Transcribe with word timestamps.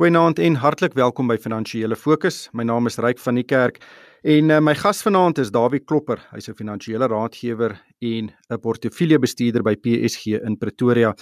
Goeienaand 0.00 0.38
en 0.40 0.54
hartlik 0.56 0.94
welkom 0.96 1.28
by 1.28 1.34
Finansiële 1.36 1.92
Fokus. 1.92 2.46
My 2.56 2.64
naam 2.64 2.88
is 2.88 2.94
Ryk 2.96 3.18
van 3.20 3.36
die 3.36 3.44
Kerk 3.44 3.82
en 4.24 4.48
uh, 4.48 4.56
my 4.64 4.72
gas 4.72 5.02
vanaand 5.04 5.36
is 5.42 5.50
Dawie 5.52 5.82
Klopper. 5.84 6.22
Hy's 6.30 6.48
'n 6.48 6.56
finansiële 6.56 7.04
raadgewer 7.04 7.76
en 8.00 8.32
'n 8.32 8.60
portefeuljebestuurder 8.60 9.62
by 9.62 9.74
PSG 9.76 10.40
in 10.40 10.56
Pretoria. 10.56 11.12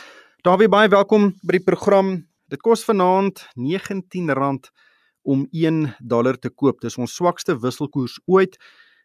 Dawie, 0.45 0.69
baie 0.69 0.89
welkom 0.89 1.35
by 1.43 1.59
die 1.59 1.65
program. 1.65 2.29
Dit 2.49 2.63
kos 2.63 2.85
vanaand 2.85 3.49
R19 3.57 4.71
om 5.25 5.49
1 5.51 5.97
dollar 5.99 6.39
te 6.39 6.49
koop. 6.49 6.81
Dis 6.81 6.99
ons 6.99 7.15
swakste 7.15 7.59
wisselkoers 7.59 8.21
ooit 8.27 8.57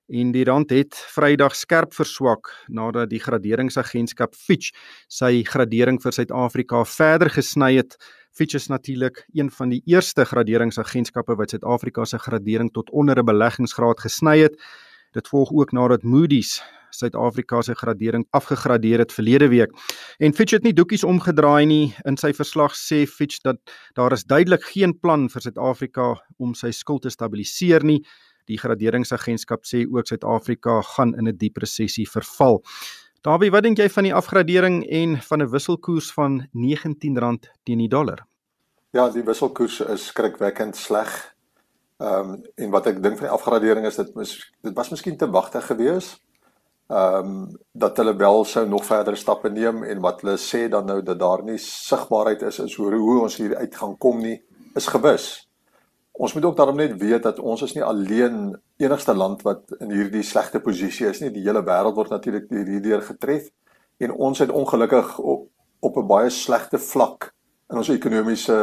en 0.07 0.31
die 0.31 0.43
rand 0.43 0.69
het 0.69 0.93
Vrydag 0.93 1.55
skerp 1.55 1.93
verswak 1.93 2.51
nadat 2.67 3.09
die 3.09 3.19
graderingsagentskap 3.19 4.35
Fitch 4.35 4.69
sy 5.07 5.43
gradering 5.43 5.99
vir 5.99 6.11
Suid-Afrika 6.11 6.85
verder 6.85 7.29
gesny 7.29 7.77
het. 7.77 7.97
Fitch 8.34 8.55
is 8.57 8.68
natuurlik 8.68 9.25
een 9.34 9.52
van 9.52 9.70
die 9.70 9.81
eerste 9.86 10.23
graderingsagentskappe 10.25 11.36
wat 11.38 11.52
Suid-Afrika 11.53 12.05
se 12.05 12.17
gradering 12.17 12.71
tot 12.73 12.90
onder 12.90 13.20
'n 13.20 13.26
beleggingsgraad 13.26 13.99
gesny 13.99 14.40
het. 14.40 14.57
Dit 15.12 15.27
volg 15.27 15.52
ook 15.52 15.71
nadat 15.71 16.03
Moody's 16.03 16.63
Suid-Afrika 16.90 17.62
se 17.62 17.76
gradering 17.76 18.27
afgegradeer 18.30 18.99
het 18.99 19.13
verlede 19.13 19.48
week. 19.48 19.71
En 20.17 20.34
Fitch 20.34 20.52
het 20.52 20.63
nie 20.63 20.73
doekies 20.73 21.04
omgedraai 21.04 21.66
nie. 21.66 21.95
In 22.05 22.17
sy 22.17 22.34
verslag 22.34 22.73
sê 22.76 23.05
Fitch 23.05 23.41
dat 23.41 23.57
daar 23.93 24.12
is 24.12 24.23
duidelik 24.23 24.63
geen 24.63 24.99
plan 24.99 25.29
vir 25.29 25.41
Suid-Afrika 25.41 26.15
om 26.38 26.54
sy 26.54 26.71
skuld 26.71 27.02
te 27.02 27.09
stabiliseer 27.09 27.84
nie. 27.84 28.04
Die 28.45 28.57
graderingsagentskap 28.57 29.63
sê 29.63 29.85
ook 29.85 30.07
Suid-Afrika 30.07 30.81
gaan 30.81 31.15
in 31.15 31.27
'n 31.27 31.38
diep 31.38 31.57
resessie 31.57 32.09
verval. 32.09 32.63
Dawie, 33.23 33.52
wat 33.52 33.63
dink 33.63 33.79
jy 33.79 33.85
van 33.88 34.04
die 34.04 34.13
afgradering 34.13 34.81
en 34.84 35.15
van 35.21 35.41
'n 35.41 35.49
wisselkoers 35.49 36.12
van 36.12 36.41
R19 36.52 37.40
teen 37.63 37.77
die 37.79 37.88
dollar? 37.88 38.32
Ja, 38.93 39.07
die 39.09 39.23
wisselkoers 39.25 39.79
is 39.89 40.03
skrikwekkend 40.11 40.77
sleg. 40.77 41.09
Ehm 41.97 42.34
um, 42.34 42.41
en 42.61 42.73
wat 42.75 42.91
ek 42.91 42.99
dink 43.01 43.17
van 43.17 43.25
die 43.25 43.34
afgradering 43.34 43.87
is 43.90 43.98
dit 43.98 44.12
mis, 44.13 44.34
dit 44.62 44.76
was 44.77 44.91
miskien 44.93 45.18
te 45.18 45.26
wagtig 45.34 45.65
geweest. 45.65 46.20
Ehm 46.93 47.31
um, 47.31 47.48
dat 47.73 47.98
hulle 47.98 48.13
wel 48.20 48.45
sou 48.45 48.68
nog 48.70 48.85
verder 48.85 49.18
stappe 49.18 49.49
neem 49.49 49.81
en 49.81 50.05
wat 50.05 50.21
hulle 50.21 50.37
sê 50.37 50.68
dan 50.70 50.85
nou 50.85 50.99
dat 51.01 51.18
daar 51.23 51.41
nie 51.41 51.57
sigbaarheid 51.57 52.45
is 52.51 52.62
is 52.68 52.77
hoe 52.77 52.93
hoe 52.93 53.18
ons 53.23 53.40
hier 53.41 53.57
uit 53.57 53.81
gaan 53.81 53.98
kom 53.98 54.21
nie 54.21 54.37
is 54.77 54.91
gewis. 54.93 55.27
Ons 56.12 56.37
moet 56.37 56.46
ook 56.46 56.57
daarom 56.62 56.77
net 56.77 56.98
weet 57.01 57.25
dat 57.25 57.41
ons 57.41 57.65
is 57.65 57.73
nie 57.73 57.84
alleen 57.84 58.53
enigste 58.77 59.18
land 59.18 59.41
wat 59.41 59.73
in 59.79 59.90
hierdie 59.90 60.23
slegte 60.23 60.62
posisie 60.62 61.09
is 61.09 61.25
nie. 61.25 61.34
Die 61.34 61.48
hele 61.49 61.65
wêreld 61.65 61.98
word 61.98 62.13
natuurlik 62.13 62.46
hierdeur 62.53 63.01
getref 63.01 63.49
en 63.98 64.13
ons 64.13 64.40
het 64.40 64.53
ongelukkig 64.53 65.18
op 65.18 65.50
op 65.81 65.97
'n 65.97 66.07
baie 66.07 66.29
slegte 66.29 66.78
vlak 66.78 67.34
in 67.74 67.81
ons 67.81 67.90
ekonomiese 67.90 68.56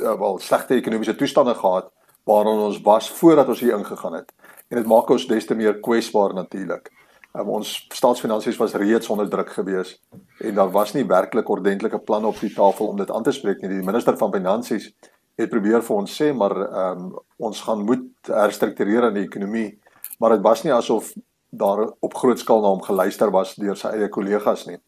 uh, 0.00 0.14
wel 0.22 0.38
slegte 0.38 0.78
ekonomiese 0.78 1.16
toestande 1.18 1.56
gehad 1.58 1.90
waarin 2.28 2.62
ons 2.68 2.78
was 2.86 3.10
voordat 3.18 3.48
ons 3.50 3.60
hier 3.60 3.74
ingegaan 3.74 4.20
het. 4.20 4.28
En 4.70 4.78
dit 4.78 4.86
maak 4.86 5.08
ons 5.10 5.26
des 5.26 5.46
te 5.46 5.56
meer 5.58 5.80
kwesbaar 5.82 6.34
natuurlik. 6.36 6.90
Um, 7.34 7.48
ons 7.58 7.72
staatsfinansies 7.94 8.58
was 8.60 8.76
reeds 8.78 9.10
onder 9.10 9.28
druk 9.30 9.50
gewees 9.54 9.96
en 10.42 10.54
daar 10.54 10.70
was 10.70 10.94
nie 10.94 11.06
werklik 11.06 11.50
ordentlike 11.50 11.98
planne 12.06 12.30
op 12.30 12.38
die 12.42 12.52
tafel 12.54 12.90
om 12.90 12.98
dit 12.98 13.10
aan 13.10 13.26
te 13.26 13.34
spreek 13.34 13.62
nie. 13.62 13.72
Die 13.72 13.86
minister 13.86 14.18
van 14.18 14.32
finansies 14.34 14.90
het 15.40 15.50
probeer 15.50 15.82
vir 15.86 15.96
ons 15.96 16.14
sê 16.22 16.30
maar 16.36 16.56
ehm 16.66 17.04
um, 17.08 17.18
ons 17.50 17.60
gaan 17.66 17.84
moet 17.88 18.28
herstruktureer 18.28 19.08
in 19.08 19.16
die 19.16 19.26
ekonomie 19.26 19.68
maar 20.20 20.34
dit 20.36 20.42
was 20.44 20.62
nie 20.66 20.74
asof 20.74 21.14
daar 21.50 21.86
op 21.98 22.14
groot 22.14 22.38
skaal 22.38 22.60
na 22.62 22.74
hom 22.74 22.82
geluister 22.84 23.30
was 23.34 23.54
deur 23.58 23.78
sy 23.78 23.94
eie 23.96 24.10
kollegas 24.12 24.66
nie. 24.68 24.78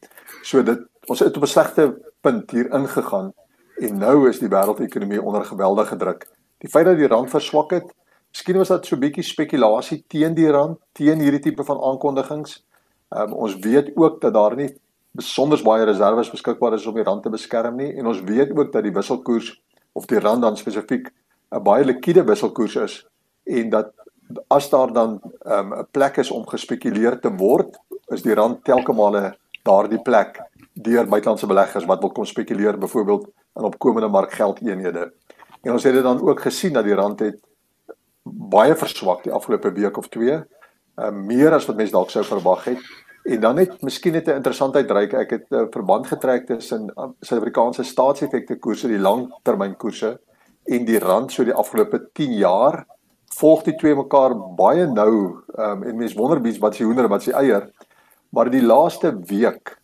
So 0.46 0.62
dit 0.62 0.82
ons 1.08 1.22
het 1.24 1.36
op 1.36 1.42
'n 1.42 1.54
slegte 1.54 1.86
punt 2.22 2.50
hier 2.50 2.70
ingegaan 2.74 3.32
en 3.82 3.98
nou 3.98 4.28
is 4.28 4.38
die 4.38 4.50
wêreldekonomie 4.50 5.22
onder 5.22 5.44
geweldige 5.44 5.96
druk. 5.98 6.26
Die 6.62 6.70
feit 6.70 6.86
dat 6.86 7.00
die 7.00 7.10
rand 7.10 7.30
verswak 7.30 7.72
het, 7.74 7.88
miskien 8.30 8.60
was 8.60 8.68
dit 8.68 8.86
so 8.86 8.96
'n 8.96 9.00
bietjie 9.00 9.24
spekulasie 9.24 10.04
teen 10.08 10.34
die 10.34 10.50
rand, 10.50 10.78
teen 10.92 11.20
hierdie 11.20 11.40
tipe 11.40 11.64
van 11.64 11.80
aankondigings. 11.80 12.62
Um, 13.10 13.32
ons 13.32 13.56
weet 13.56 13.90
ook 13.96 14.20
dat 14.20 14.34
daar 14.34 14.56
nie 14.56 14.70
besonder 15.12 15.62
baie 15.62 15.84
reserve 15.84 16.30
beskikbaar 16.30 16.74
is 16.74 16.86
om 16.86 16.94
die 16.94 17.04
rand 17.04 17.22
te 17.22 17.30
beskerm 17.30 17.76
nie 17.76 17.92
en 17.98 18.06
ons 18.06 18.22
weet 18.24 18.50
ook 18.56 18.72
dat 18.72 18.82
die 18.82 18.92
wisselkoers 18.92 19.62
of 19.92 20.06
die 20.06 20.20
rand 20.20 20.42
dan 20.42 20.56
spesifiek 20.56 21.10
'n 21.52 21.62
baie 21.62 21.84
likwide 21.84 22.24
wisselkoers 22.24 22.76
is 22.76 23.06
en 23.44 23.70
dat 23.70 23.92
as 24.48 24.70
daar 24.70 24.92
dan 24.92 25.20
ehm, 25.44 25.68
'n 25.68 25.78
um, 25.78 25.86
plek 25.90 26.16
is 26.16 26.30
om 26.30 26.46
gespekuleer 26.46 27.20
te 27.20 27.30
word, 27.36 27.78
is 28.08 28.22
die 28.22 28.34
rand 28.34 28.64
telke 28.64 28.92
male 28.92 29.36
daardie 29.62 30.02
plek 30.02 30.40
deur 30.72 31.06
buitelandse 31.08 31.46
beleggers 31.46 31.84
wat 31.84 32.00
wil 32.00 32.12
kom 32.12 32.24
spekuleer 32.24 32.78
byvoorbeeld 32.78 33.28
in 33.58 33.68
opkomende 33.68 34.08
markgeldeenhede. 34.08 35.12
En 35.62 35.72
ons 35.72 35.84
het 35.84 35.94
dit 35.94 36.02
dan 36.02 36.20
ook 36.20 36.40
gesien 36.40 36.72
dat 36.72 36.84
die 36.84 36.94
rand 36.94 37.20
het 37.20 37.40
baie 38.22 38.74
verswak 38.76 39.22
die 39.22 39.32
afgelope 39.32 39.72
week 39.72 39.96
of 39.96 40.08
twee, 40.08 40.38
uh, 40.96 41.10
meer 41.10 41.52
as 41.52 41.66
wat 41.66 41.76
mense 41.76 41.92
dalk 41.92 42.10
sou 42.10 42.24
verwag 42.24 42.64
het. 42.64 42.82
En 43.22 43.40
dan 43.40 43.54
net 43.54 43.82
miskien 43.82 44.12
net 44.12 44.26
'n 44.26 44.40
interessantheid 44.40 44.90
reik 44.90 45.12
ek 45.12 45.30
het 45.30 45.46
'n 45.50 45.54
uh, 45.54 45.66
verband 45.70 46.06
getrek 46.06 46.46
tussen 46.46 46.92
uh, 46.96 47.10
Suid-Afrikaanse 47.20 47.82
staatseffekte 47.82 48.58
koerse, 48.58 48.88
die 48.88 48.98
langtermynkoerse 48.98 50.18
en 50.64 50.84
die 50.84 50.98
rand 50.98 51.32
so 51.32 51.44
die 51.44 51.54
afgelope 51.54 52.10
10 52.12 52.32
jaar 52.38 52.84
volg 53.38 53.62
die 53.62 53.74
twee 53.76 53.94
mekaar 53.94 54.34
baie 54.56 54.86
nou 54.86 55.42
um, 55.58 55.82
en 55.82 55.96
mense 55.96 56.16
wonder 56.18 56.40
bietjie 56.40 56.62
wat 56.62 56.74
se 56.74 56.84
hoender 56.84 57.08
wat 57.08 57.22
se 57.22 57.32
eier 57.32 57.70
maar 58.30 58.50
die 58.50 58.62
laaste 58.62 59.12
week 59.28 59.76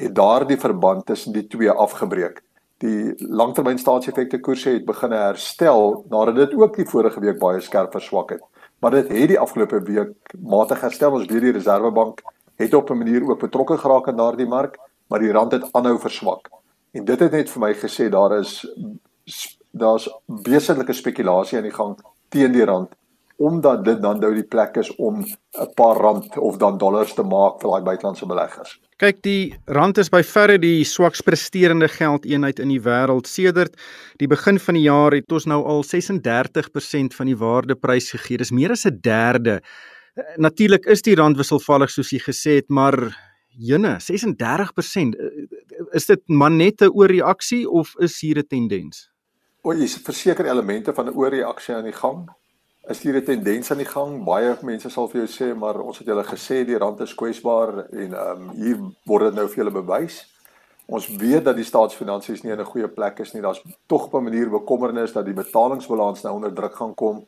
het 0.00 0.14
daardie 0.14 0.58
verband 0.60 1.06
tussen 1.06 1.32
die 1.32 1.46
twee 1.46 1.70
afgebreek. 1.70 2.40
Die 2.80 3.12
langtermyn 3.18 3.78
staatseffekte 3.78 4.40
koerse 4.40 4.72
het 4.78 4.86
begin 4.88 5.12
herstel 5.12 6.04
nadat 6.08 6.38
dit 6.38 6.54
ook 6.56 6.76
die 6.76 6.88
vorige 6.88 7.20
week 7.20 7.38
baie 7.38 7.60
skerp 7.60 7.92
verswak 7.92 8.30
het. 8.36 8.44
Maar 8.80 8.96
dit 8.96 9.10
het 9.12 9.28
die 9.34 9.40
afgelope 9.40 9.82
week 9.84 10.14
matig 10.38 10.80
herstel 10.80 11.18
ons 11.18 11.28
weer 11.28 11.44
die 11.44 11.52
Reserwebank 11.58 12.22
het 12.60 12.74
op 12.74 12.90
'n 12.90 12.98
manier 13.02 13.28
ook 13.28 13.40
betrokke 13.40 13.76
geraak 13.76 14.06
in 14.06 14.16
daardie 14.16 14.46
mark, 14.46 14.78
maar 15.08 15.20
die 15.20 15.32
rand 15.32 15.52
het 15.52 15.68
aanhou 15.72 15.98
verswak. 15.98 16.48
En 16.92 17.04
dit 17.04 17.20
het 17.20 17.32
net 17.32 17.50
vir 17.50 17.60
my 17.60 17.74
gesê 17.74 18.08
daar 18.08 18.38
is 18.38 18.66
daar's 19.70 20.08
wesentlike 20.26 20.92
spekulasie 20.92 21.58
aan 21.58 21.68
die 21.68 21.74
gang 21.74 21.98
teen 22.28 22.52
die 22.52 22.64
rand 22.64 22.94
omdat 23.40 23.84
dit 23.84 24.00
dan 24.02 24.20
nou 24.20 24.34
die 24.36 24.44
plek 24.44 24.76
is 24.76 24.90
om 24.96 25.24
'n 25.24 25.68
paar 25.74 25.96
rand 25.96 26.38
of 26.38 26.56
dan 26.56 26.78
dollars 26.78 27.14
te 27.14 27.22
maak 27.22 27.60
vir 27.60 27.70
daai 27.70 27.82
buitelandse 27.82 28.26
beleggers. 28.26 28.78
Kyk, 28.96 29.22
die 29.22 29.54
rand 29.64 29.98
is 29.98 30.08
by 30.08 30.22
verre 30.22 30.58
die 30.58 30.84
swaks 30.84 31.20
presterende 31.20 31.88
geldeenheid 31.88 32.58
in 32.58 32.68
die 32.68 32.80
wêreld. 32.80 33.26
Sedert 33.26 33.76
die 34.16 34.28
begin 34.28 34.58
van 34.58 34.74
die 34.74 34.84
jaar 34.84 35.12
het 35.12 35.32
ons 35.32 35.46
nou 35.46 35.64
al 35.64 35.82
36% 35.82 37.14
van 37.14 37.26
die 37.26 37.36
waardeprys 37.36 38.10
gegee. 38.10 38.36
Dis 38.36 38.50
meer 38.50 38.70
as 38.70 38.84
'n 38.84 38.98
derde 39.00 39.60
Natuurlik 40.36 40.86
is 40.90 41.02
die 41.06 41.14
rand 41.18 41.38
wisselvallig 41.38 41.90
soos 41.92 42.10
jy 42.12 42.20
gesê 42.22 42.56
het, 42.60 42.68
maar 42.68 42.96
jene, 43.54 43.96
36%. 44.02 45.16
Is 45.96 46.06
dit 46.06 46.22
maar 46.28 46.50
net 46.50 46.82
'n 46.82 46.90
oorreaksie 46.90 47.68
of 47.68 47.94
is 47.98 48.20
hier 48.20 48.38
'n 48.38 48.46
tendens? 48.46 49.10
O, 49.62 49.72
jy 49.72 49.84
is 49.84 49.96
verseker 49.96 50.46
elemente 50.46 50.92
van 50.92 51.06
'n 51.06 51.14
oorreaksie 51.14 51.74
aan 51.74 51.84
die 51.84 51.92
gang. 51.92 52.28
Is 52.88 53.02
hier 53.02 53.16
'n 53.16 53.24
tendens 53.24 53.70
aan 53.70 53.76
die 53.76 53.86
gang? 53.86 54.24
Baie 54.24 54.56
mense 54.62 54.88
sal 54.90 55.08
vir 55.08 55.26
jou 55.26 55.28
sê, 55.28 55.56
maar 55.56 55.80
ons 55.80 55.98
het 55.98 56.06
julle 56.06 56.24
gesê 56.24 56.64
die 56.64 56.78
rand 56.78 57.00
is 57.00 57.14
kwesbaar 57.14 57.88
en 57.92 58.14
ehm 58.14 58.40
um, 58.40 58.50
hier 58.56 58.78
word 59.04 59.24
dit 59.24 59.34
nou 59.34 59.48
vir 59.48 59.56
julle 59.56 59.82
bewys. 59.82 60.26
Ons 60.86 61.08
weet 61.16 61.44
dat 61.44 61.56
die 61.56 61.64
staatsfinansies 61.64 62.42
nie 62.42 62.52
in 62.52 62.60
'n 62.60 62.64
goeie 62.64 62.88
plek 62.88 63.20
is 63.20 63.32
nie. 63.32 63.42
Daar's 63.42 63.62
tog 63.86 64.04
op 64.06 64.14
'n 64.14 64.24
manier 64.24 64.50
bekommernis 64.50 65.12
dat 65.12 65.24
die 65.24 65.34
betalingsbalans 65.34 66.22
nou 66.22 66.34
onder 66.34 66.54
druk 66.54 66.74
gaan 66.74 66.94
kom 66.94 67.26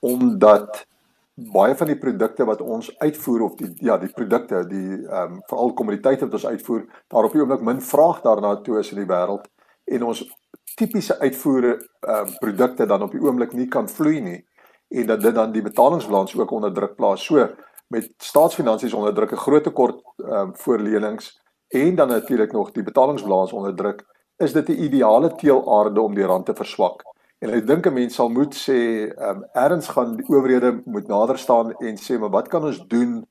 omdat 0.00 0.86
baie 1.34 1.74
van 1.74 1.86
die 1.86 1.98
produkte 1.98 2.44
wat 2.44 2.60
ons 2.60 2.98
uitvoer 2.98 3.40
of 3.40 3.54
die 3.56 3.74
ja, 3.80 3.98
die 3.98 4.12
produkte, 4.12 4.66
die 4.66 5.06
ehm 5.06 5.32
um, 5.32 5.42
veral 5.46 5.72
kommoditeite 5.72 6.24
wat 6.24 6.34
ons 6.34 6.46
uitvoer, 6.46 6.84
daar 7.08 7.24
op 7.24 7.32
die 7.32 7.40
oomblik 7.40 7.60
min 7.60 7.82
vraag 7.82 8.22
daarna 8.22 8.56
toe 8.56 8.78
is 8.78 8.92
in 8.92 8.98
die 8.98 9.14
wêreld 9.14 9.48
en 9.84 10.02
ons 10.02 10.36
tipiese 10.76 11.18
uitvoere 11.18 11.88
ehm 12.00 12.26
um, 12.26 12.38
produkte 12.38 12.86
dan 12.86 13.02
op 13.02 13.10
die 13.10 13.20
oomblik 13.20 13.52
nie 13.52 13.68
kan 13.68 13.88
vloei 13.88 14.20
nie 14.20 14.45
en 14.88 15.06
dat 15.06 15.20
dit 15.20 15.34
dan 15.34 15.52
die 15.52 15.62
betalingsbalans 15.62 16.36
ook 16.38 16.50
onder 16.50 16.72
druk 16.72 16.94
plaas. 16.94 17.24
So 17.24 17.48
met 17.86 18.12
staatsfinansies 18.16 18.92
onder 18.92 19.14
druk, 19.14 19.32
'n 19.32 19.36
groot 19.36 19.62
tekort 19.62 20.02
ehm 20.16 20.32
um, 20.32 20.56
voor 20.56 20.78
lenings 20.78 21.40
en 21.68 21.94
dan 21.94 22.08
natuurlik 22.08 22.52
nog 22.52 22.72
die 22.72 22.82
betalingsbalans 22.82 23.52
onder 23.52 23.74
druk, 23.74 24.04
is 24.36 24.52
dit 24.52 24.68
'n 24.68 24.82
ideale 24.82 25.34
teelaarde 25.34 26.00
om 26.00 26.14
die 26.14 26.24
rand 26.24 26.46
te 26.46 26.54
verswak. 26.54 27.02
En 27.38 27.50
ek 27.50 27.66
dink 27.66 27.86
'n 27.86 27.92
mens 27.92 28.14
sal 28.14 28.28
moet 28.28 28.54
sê, 28.54 28.78
ehm 29.14 29.36
um, 29.36 29.44
erns 29.52 29.88
gaan 29.88 30.16
die 30.16 30.28
owerhede 30.28 30.80
moet 30.84 31.06
nader 31.06 31.38
staan 31.38 31.72
en 31.72 31.96
sê, 31.96 32.18
maar 32.18 32.30
wat 32.30 32.48
kan 32.48 32.64
ons 32.64 32.86
doen 32.86 33.26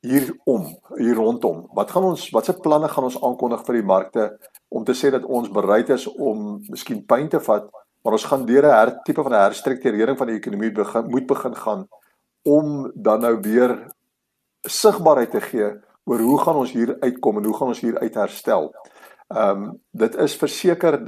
hier 0.00 0.38
om, 0.44 0.78
hier 0.94 1.14
rondom? 1.14 1.68
Wat 1.72 1.90
gaan 1.90 2.04
ons 2.04 2.30
watse 2.30 2.60
planne 2.60 2.88
gaan 2.88 3.04
ons 3.04 3.22
aankondig 3.22 3.64
vir 3.64 3.74
die 3.74 3.82
markte 3.82 4.38
om 4.68 4.84
te 4.84 4.92
sê 4.92 5.10
dat 5.10 5.24
ons 5.24 5.50
bereid 5.50 5.88
is 5.88 6.06
om 6.06 6.60
miskien 6.68 7.04
pyn 7.06 7.28
te 7.28 7.40
vat, 7.40 7.70
maar 8.04 8.12
ons 8.12 8.24
gaan 8.28 8.44
deur 8.46 8.64
'n 8.68 8.76
her 8.78 8.90
tipe 9.02 9.22
van 9.22 9.32
'n 9.32 9.44
herstrukturering 9.48 10.18
van 10.18 10.26
die 10.26 10.36
ekonomie 10.36 10.72
begin 10.72 11.10
moet 11.10 11.26
begin 11.26 11.56
gaan 11.56 11.88
om 12.42 12.92
dan 12.94 13.20
nou 13.20 13.40
weer 13.40 13.86
sigbaarheid 14.60 15.30
te 15.30 15.40
gee 15.40 15.72
oor 16.04 16.20
hoe 16.20 16.38
gaan 16.40 16.56
ons 16.56 16.72
hier 16.72 16.96
uitkom 17.00 17.36
en 17.36 17.44
hoe 17.44 17.56
gaan 17.56 17.68
ons 17.68 17.80
hier 17.80 17.98
uit 17.98 18.14
herstel. 18.14 18.74
Ehm 19.28 19.62
um, 19.62 19.80
dit 19.90 20.16
is 20.16 20.36
verseker 20.36 21.00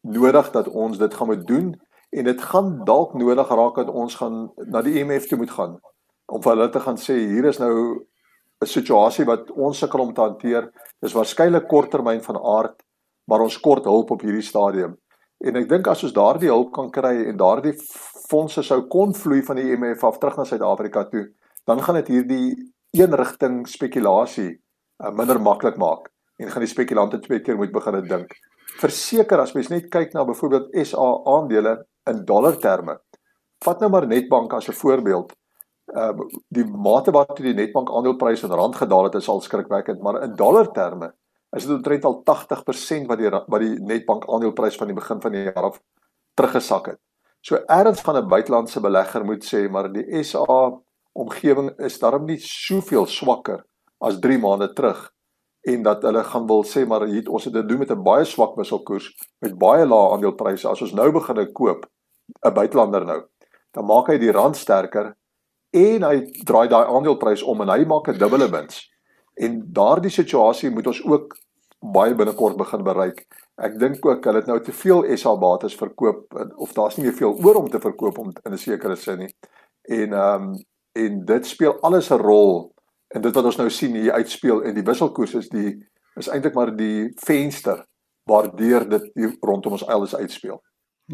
nodig 0.00 0.50
dat 0.50 0.68
ons 0.68 0.98
dit 0.98 1.14
gaan 1.14 1.26
moet 1.26 1.46
doen 1.46 1.80
en 2.10 2.24
dit 2.24 2.42
gaan 2.42 2.84
dalk 2.84 3.14
nodig 3.14 3.48
raak 3.48 3.74
dat 3.74 3.88
ons 3.88 4.14
gaan 4.14 4.52
na 4.56 4.82
die 4.82 4.98
IMF 5.00 5.26
toe 5.26 5.38
moet 5.38 5.50
gaan 5.50 5.80
om 6.26 6.42
vir 6.42 6.52
hulle 6.52 6.68
te 6.68 6.80
gaan 6.80 6.98
sê 6.98 7.14
hier 7.14 7.44
is 7.44 7.58
nou 7.58 8.04
'n 8.60 8.66
situasie 8.66 9.24
wat 9.24 9.50
ons 9.50 9.78
sukkel 9.78 10.00
om 10.00 10.14
te 10.14 10.20
hanteer. 10.20 10.70
Dis 11.00 11.12
waarskynlik 11.12 11.68
korttermyn 11.68 12.22
van 12.22 12.36
aard, 12.36 12.82
maar 13.24 13.40
ons 13.40 13.60
kort 13.60 13.84
hulp 13.84 14.10
op 14.10 14.20
hierdie 14.20 14.42
stadium. 14.42 14.96
En 15.46 15.54
ek 15.60 15.68
dink 15.70 15.86
as 15.86 16.02
ons 16.02 16.14
daardie 16.14 16.50
hulp 16.50 16.72
kan 16.74 16.88
kry 16.90 17.14
en 17.30 17.38
daardie 17.38 17.76
fondse 18.26 18.64
sou 18.66 18.80
kon 18.90 19.12
vloei 19.14 19.44
van 19.46 19.60
die 19.60 19.68
IMF 19.76 20.02
af 20.08 20.18
terug 20.18 20.40
na 20.40 20.46
Suid-Afrika 20.48 21.04
toe, 21.12 21.28
dan 21.68 21.82
gaan 21.82 22.00
dit 22.00 22.10
hierdie 22.16 22.48
eenrigting 22.96 23.60
spekulasie 23.70 24.50
uh, 24.50 25.12
minder 25.14 25.38
maklik 25.42 25.78
maak 25.78 26.10
en 26.42 26.50
gaan 26.50 26.64
die 26.64 26.70
spekulante 26.70 27.20
twee 27.22 27.44
keer 27.44 27.58
moet 27.60 27.72
begin 27.72 28.00
dink. 28.08 28.34
Verseker 28.80 29.40
as 29.40 29.54
mens 29.54 29.70
net 29.70 29.86
kyk 29.92 30.14
na 30.14 30.24
byvoorbeeld 30.26 30.74
SA 30.84 31.06
aandele 31.30 31.76
in 32.10 32.24
dollar 32.28 32.58
terme. 32.60 32.98
Vat 33.64 33.80
nou 33.80 33.90
maar 33.92 34.06
Netbank 34.10 34.52
as 34.52 34.68
'n 34.68 34.76
voorbeeld. 34.82 35.32
Ehm 35.94 36.20
uh, 36.20 36.26
die 36.50 36.66
mate 36.66 37.14
wat 37.14 37.36
die 37.38 37.54
Netbank 37.54 37.90
aandeleprys 37.90 38.42
in 38.42 38.50
rand 38.50 38.76
gedaal 38.76 39.04
het 39.04 39.14
is 39.14 39.28
al 39.28 39.40
skrikwekkend, 39.40 40.02
maar 40.02 40.22
in 40.22 40.34
dollar 40.34 40.72
terme 40.72 41.14
is 41.56 41.66
dit 41.66 41.76
omtrent 41.76 42.04
al 42.04 42.22
80% 42.22 43.08
wat 43.10 43.18
die 43.18 43.30
wat 43.30 43.60
die 43.62 43.76
Netbank 43.80 44.26
aandeleprys 44.28 44.76
van 44.76 44.90
die 44.90 44.96
begin 44.96 45.20
van 45.20 45.32
die 45.32 45.44
jaar 45.48 45.70
af 45.70 45.80
teruggesak 46.36 46.92
het. 46.92 47.00
So 47.40 47.56
erns 47.66 48.00
van 48.00 48.16
'n 48.16 48.28
buitelandse 48.28 48.80
belegger 48.80 49.24
moet 49.24 49.44
sê 49.44 49.68
maar 49.70 49.92
die 49.92 50.24
SA 50.24 50.80
omgewing 51.12 51.70
is 51.78 51.98
daarom 51.98 52.24
nie 52.24 52.38
soveel 52.38 53.06
swakker 53.06 53.64
as 54.00 54.18
3 54.20 54.38
maande 54.38 54.72
terug. 54.72 55.12
En 55.62 55.82
dat 55.82 56.02
hulle 56.02 56.24
gaan 56.24 56.46
wil 56.46 56.64
sê 56.64 56.86
maar 56.86 57.06
hier 57.06 57.30
ons 57.30 57.44
het 57.44 57.52
dit 57.52 57.68
doen 57.68 57.78
met 57.78 57.90
'n 57.90 58.02
baie 58.02 58.24
swak 58.24 58.56
wisselkoers 58.56 59.14
met 59.40 59.58
baie 59.58 59.86
lae 59.86 60.12
aandelepryse 60.12 60.68
as 60.68 60.82
ons 60.82 60.92
nou 60.92 61.12
begine 61.12 61.52
koop 61.52 61.86
'n 62.44 62.54
buitelander 62.54 63.04
nou 63.04 63.22
dan 63.72 63.84
maak 63.84 64.06
hy 64.06 64.18
die 64.18 64.32
rand 64.32 64.56
sterker 64.56 65.14
en 65.76 66.02
hy 66.02 66.16
draai 66.48 66.68
daai 66.68 66.86
aandeleprys 66.86 67.42
om 67.42 67.60
en 67.60 67.68
hy 67.68 67.84
maak 67.84 68.08
'n 68.08 68.18
dubbele 68.18 68.48
wins. 68.50 68.90
En 69.36 69.60
daardie 69.72 70.10
situasie 70.10 70.70
moet 70.70 70.86
ons 70.86 71.02
ook 71.04 71.36
baie 71.80 72.14
binnekort 72.14 72.56
begin 72.56 72.84
bereik 72.84 73.26
ek 73.56 73.78
dink 73.78 74.06
ook 74.06 74.24
hulle 74.24 74.42
het 74.42 74.46
nou 74.46 74.60
te 74.62 74.72
veel 74.72 75.04
SA 75.16 75.36
bates 75.36 75.76
verkoop 75.76 76.34
of 76.56 76.72
daar's 76.72 76.96
nie 76.96 77.06
meer 77.06 77.16
veel 77.16 77.36
oor 77.44 77.60
om 77.62 77.68
te 77.70 77.80
verkoop 77.80 78.18
om 78.18 78.32
in 78.44 78.52
'n 78.52 78.58
sekere 78.58 78.96
sin 78.96 79.18
nie 79.18 79.34
en 79.82 80.12
ehm 80.12 80.42
um, 80.42 80.56
en 80.96 81.24
dit 81.24 81.46
speel 81.46 81.80
alles 81.80 82.10
'n 82.10 82.20
rol 82.20 82.72
en 83.14 83.20
dit 83.22 83.34
wat 83.34 83.44
ons 83.44 83.56
nou 83.56 83.70
sien 83.70 83.94
hier 83.94 84.12
uitspeel 84.12 84.62
en 84.62 84.74
die 84.74 84.84
wisselkoers 84.84 85.34
is 85.34 85.48
die 85.48 85.76
is 86.16 86.28
eintlik 86.28 86.54
maar 86.54 86.72
die 86.76 87.12
venster 87.26 87.84
waardeur 88.26 88.88
dit 88.88 89.36
rondom 89.40 89.76
ons 89.76 89.86
alles 89.86 90.16
uitspeel. 90.16 90.62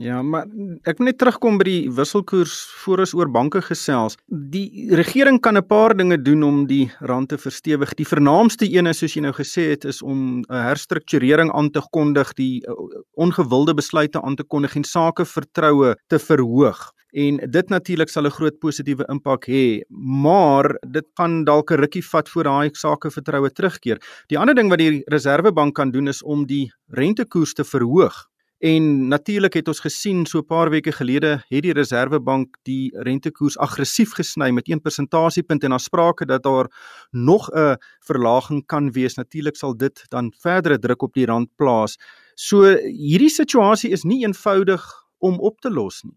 Ja, 0.00 0.22
maar 0.24 0.46
ek 0.88 0.96
wil 0.96 1.10
net 1.10 1.18
terugkom 1.20 1.58
by 1.60 1.66
die 1.68 1.90
wisselkoers 1.92 2.54
voor 2.80 3.02
ons 3.04 3.12
oor 3.12 3.28
banke 3.28 3.60
gesels. 3.60 4.16
Die 4.26 4.88
regering 4.96 5.40
kan 5.44 5.58
'n 5.58 5.66
paar 5.68 5.94
dinge 5.94 6.16
doen 6.16 6.42
om 6.42 6.66
die 6.66 6.90
rand 7.00 7.28
te 7.28 7.36
verstewig. 7.36 7.92
Die 7.94 8.08
vernaamste 8.08 8.64
een 8.64 8.86
is 8.86 8.98
soos 8.98 9.14
jy 9.14 9.20
nou 9.20 9.32
gesê 9.32 9.68
het 9.70 9.84
is 9.84 10.02
om 10.02 10.40
'n 10.40 10.44
herstrukturering 10.48 11.52
aan 11.52 11.70
te 11.70 11.82
kondig, 11.90 12.32
die 12.34 12.64
uh, 12.66 12.72
ongewilde 13.12 13.74
besluite 13.74 14.22
aan 14.22 14.36
te 14.36 14.44
kondig 14.44 14.76
en 14.76 14.84
sake 14.84 15.24
vertroue 15.24 15.94
te 16.08 16.18
verhoog 16.18 16.92
en 17.12 17.36
dit 17.50 17.68
natuurlik 17.68 18.08
sal 18.08 18.26
'n 18.26 18.30
groot 18.30 18.58
positiewe 18.58 19.04
impak 19.08 19.44
hê, 19.46 19.82
maar 20.22 20.78
dit 20.80 21.04
kan 21.14 21.44
dalk 21.44 21.70
'n 21.70 21.80
rukkie 21.80 22.04
vat 22.04 22.28
voor 22.28 22.44
daai 22.44 22.70
sake 22.72 23.10
vertroue 23.10 23.50
terugkeer. 23.50 23.98
Die 24.28 24.38
ander 24.38 24.54
ding 24.54 24.68
wat 24.70 24.78
die 24.78 25.02
Reserwebank 25.06 25.74
kan 25.74 25.90
doen 25.90 26.08
is 26.08 26.22
om 26.22 26.46
die 26.46 26.72
rentekoers 26.88 27.52
te 27.54 27.64
verhoog. 27.64 28.31
En 28.62 29.08
natuurlik 29.08 29.56
het 29.58 29.68
ons 29.68 29.80
gesien 29.82 30.26
so 30.26 30.38
'n 30.38 30.46
paar 30.46 30.70
weke 30.70 30.92
gelede 30.92 31.42
het 31.48 31.62
die 31.62 31.72
Reserwebank 31.72 32.56
die 32.62 32.92
rentekoers 32.94 33.58
aggressief 33.58 34.12
gesny 34.12 34.50
met 34.50 34.68
1 34.68 34.80
persentasiepunt 34.80 35.62
en 35.64 35.70
daar 35.70 35.80
sprake 35.80 36.26
dat 36.26 36.42
daar 36.42 36.66
nog 37.10 37.50
'n 37.50 37.76
verlaging 37.98 38.66
kan 38.66 38.92
wees. 38.92 39.14
Natuurlik 39.14 39.56
sal 39.56 39.76
dit 39.76 40.04
dan 40.08 40.32
verdere 40.38 40.78
druk 40.78 41.02
op 41.02 41.12
die 41.12 41.26
rand 41.26 41.48
plaas. 41.56 41.98
So 42.34 42.62
hierdie 42.76 43.30
situasie 43.30 43.90
is 43.90 44.02
nie 44.02 44.24
eenvoudig 44.24 45.04
om 45.18 45.38
op 45.38 45.60
te 45.60 45.70
los 45.70 46.02
nie. 46.02 46.16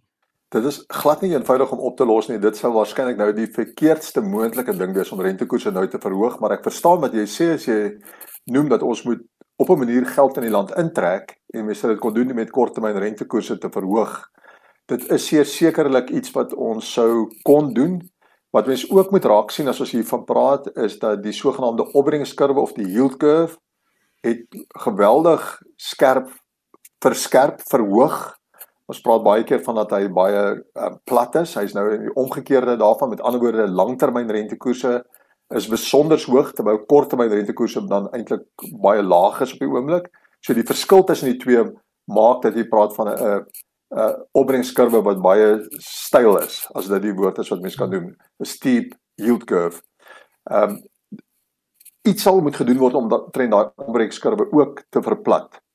Dit 0.49 0.65
is 0.65 0.83
glad 0.87 1.21
nie 1.21 1.31
eenvoudig 1.31 1.71
om 1.71 1.79
op 1.79 1.97
te 1.97 2.05
los 2.05 2.27
nie. 2.27 2.39
Dit 2.39 2.57
sou 2.57 2.73
waarskynlik 2.73 3.17
nou 3.17 3.33
die 3.33 3.47
verkeerdste 3.47 4.21
moontlike 4.21 4.77
ding 4.77 4.93
wees 4.93 5.11
om 5.11 5.21
rentekoerse 5.21 5.71
nou 5.71 5.87
te 5.87 5.99
verhoog, 5.99 6.39
maar 6.39 6.51
ek 6.51 6.63
verstaan 6.63 6.99
wat 6.99 7.13
jy 7.13 7.25
sê 7.25 7.53
as 7.53 7.65
jy 7.65 7.97
noem 8.43 8.69
dat 8.69 8.81
ons 8.81 9.03
moet 9.03 9.21
op 9.55 9.69
'n 9.69 9.77
manier 9.77 10.05
geld 10.05 10.37
in 10.37 10.43
die 10.43 10.51
land 10.51 10.71
intrek 10.75 11.39
en 11.55 11.65
mens 11.65 11.79
sou 11.79 11.91
dit 11.93 12.01
kon 12.01 12.13
doen 12.13 12.35
met 12.35 12.51
korttermyn 12.51 12.99
rentekoerse 12.99 13.57
te 13.57 13.71
verhoog. 13.71 14.13
Dit 14.91 15.07
is 15.11 15.27
sekerlik 15.55 16.11
iets 16.13 16.31
wat 16.35 16.53
ons 16.53 16.93
sou 16.93 17.27
kon 17.47 17.73
doen. 17.73 17.99
Wat 18.53 18.67
mens 18.67 18.85
ook 18.91 19.11
moet 19.11 19.25
raak 19.25 19.51
sien 19.51 19.67
as 19.67 19.79
ons 19.79 19.91
hiervan 19.91 20.23
praat 20.25 20.69
is 20.77 20.99
dat 20.99 21.23
die 21.23 21.33
sogenaamde 21.33 21.89
opbrengskurwe 21.91 22.61
of 22.61 22.75
die 22.77 22.87
yield 22.87 23.17
curve 23.17 23.57
het 24.25 24.45
geweldig 24.85 25.61
skerp 25.75 26.31
verskerp 27.03 27.61
verhoog 27.69 28.35
Ons 28.85 29.01
praat 29.01 29.23
baie 29.25 29.45
keer 29.47 29.63
van 29.65 29.79
dat 29.79 29.93
hy 29.95 30.03
baie 30.13 30.41
uh, 30.53 30.89
plat 31.09 31.33
is. 31.41 31.55
Hy's 31.57 31.73
nou 31.73 31.87
in 31.95 32.03
die 32.05 32.13
omgekeerde 32.21 32.75
daarvan 32.77 33.15
met 33.15 33.23
ander 33.25 33.41
woorde 33.41 33.65
langtermyn 33.65 34.29
rentekoerse 34.29 34.99
is 35.57 35.67
besonder 35.69 36.21
hoog 36.25 36.51
terwyl 36.57 36.83
korttermyn 36.89 37.31
rentekoerse 37.33 37.81
dan 37.89 38.07
eintlik 38.17 38.45
baie 38.81 39.01
laag 39.05 39.41
is 39.45 39.55
op 39.55 39.63
die 39.63 39.69
oomblik. 39.69 40.11
So 40.45 40.53
die 40.53 40.65
verskil 40.67 41.03
tussen 41.03 41.31
die 41.31 41.39
twee 41.41 41.63
maak 42.11 42.43
dat 42.45 42.57
jy 42.57 42.67
praat 42.69 42.93
van 42.95 43.09
'n 43.09 43.45
'n 43.95 44.15
opbrengskurwe 44.33 45.01
wat 45.01 45.21
baie 45.21 45.67
styl 45.79 46.37
is 46.37 46.67
as 46.75 46.87
dit 46.87 47.01
die 47.01 47.13
woord 47.13 47.39
is 47.39 47.49
wat 47.49 47.61
mens 47.61 47.75
kan 47.75 47.89
doen, 47.89 48.15
'n 48.39 48.45
steep 48.45 48.93
yield 49.15 49.45
curve. 49.45 49.81
Ehm 50.51 50.69
um, 50.69 50.83
iets 52.05 52.23
sal 52.23 52.41
moet 52.41 52.55
gedoen 52.55 52.77
word 52.77 52.93
om 52.93 53.09
dat 53.09 53.33
trend 53.33 53.51
daai 53.51 53.71
opbrengskurwe 53.75 54.51
ook 54.51 54.83
te 54.89 55.01
verplat 55.01 55.65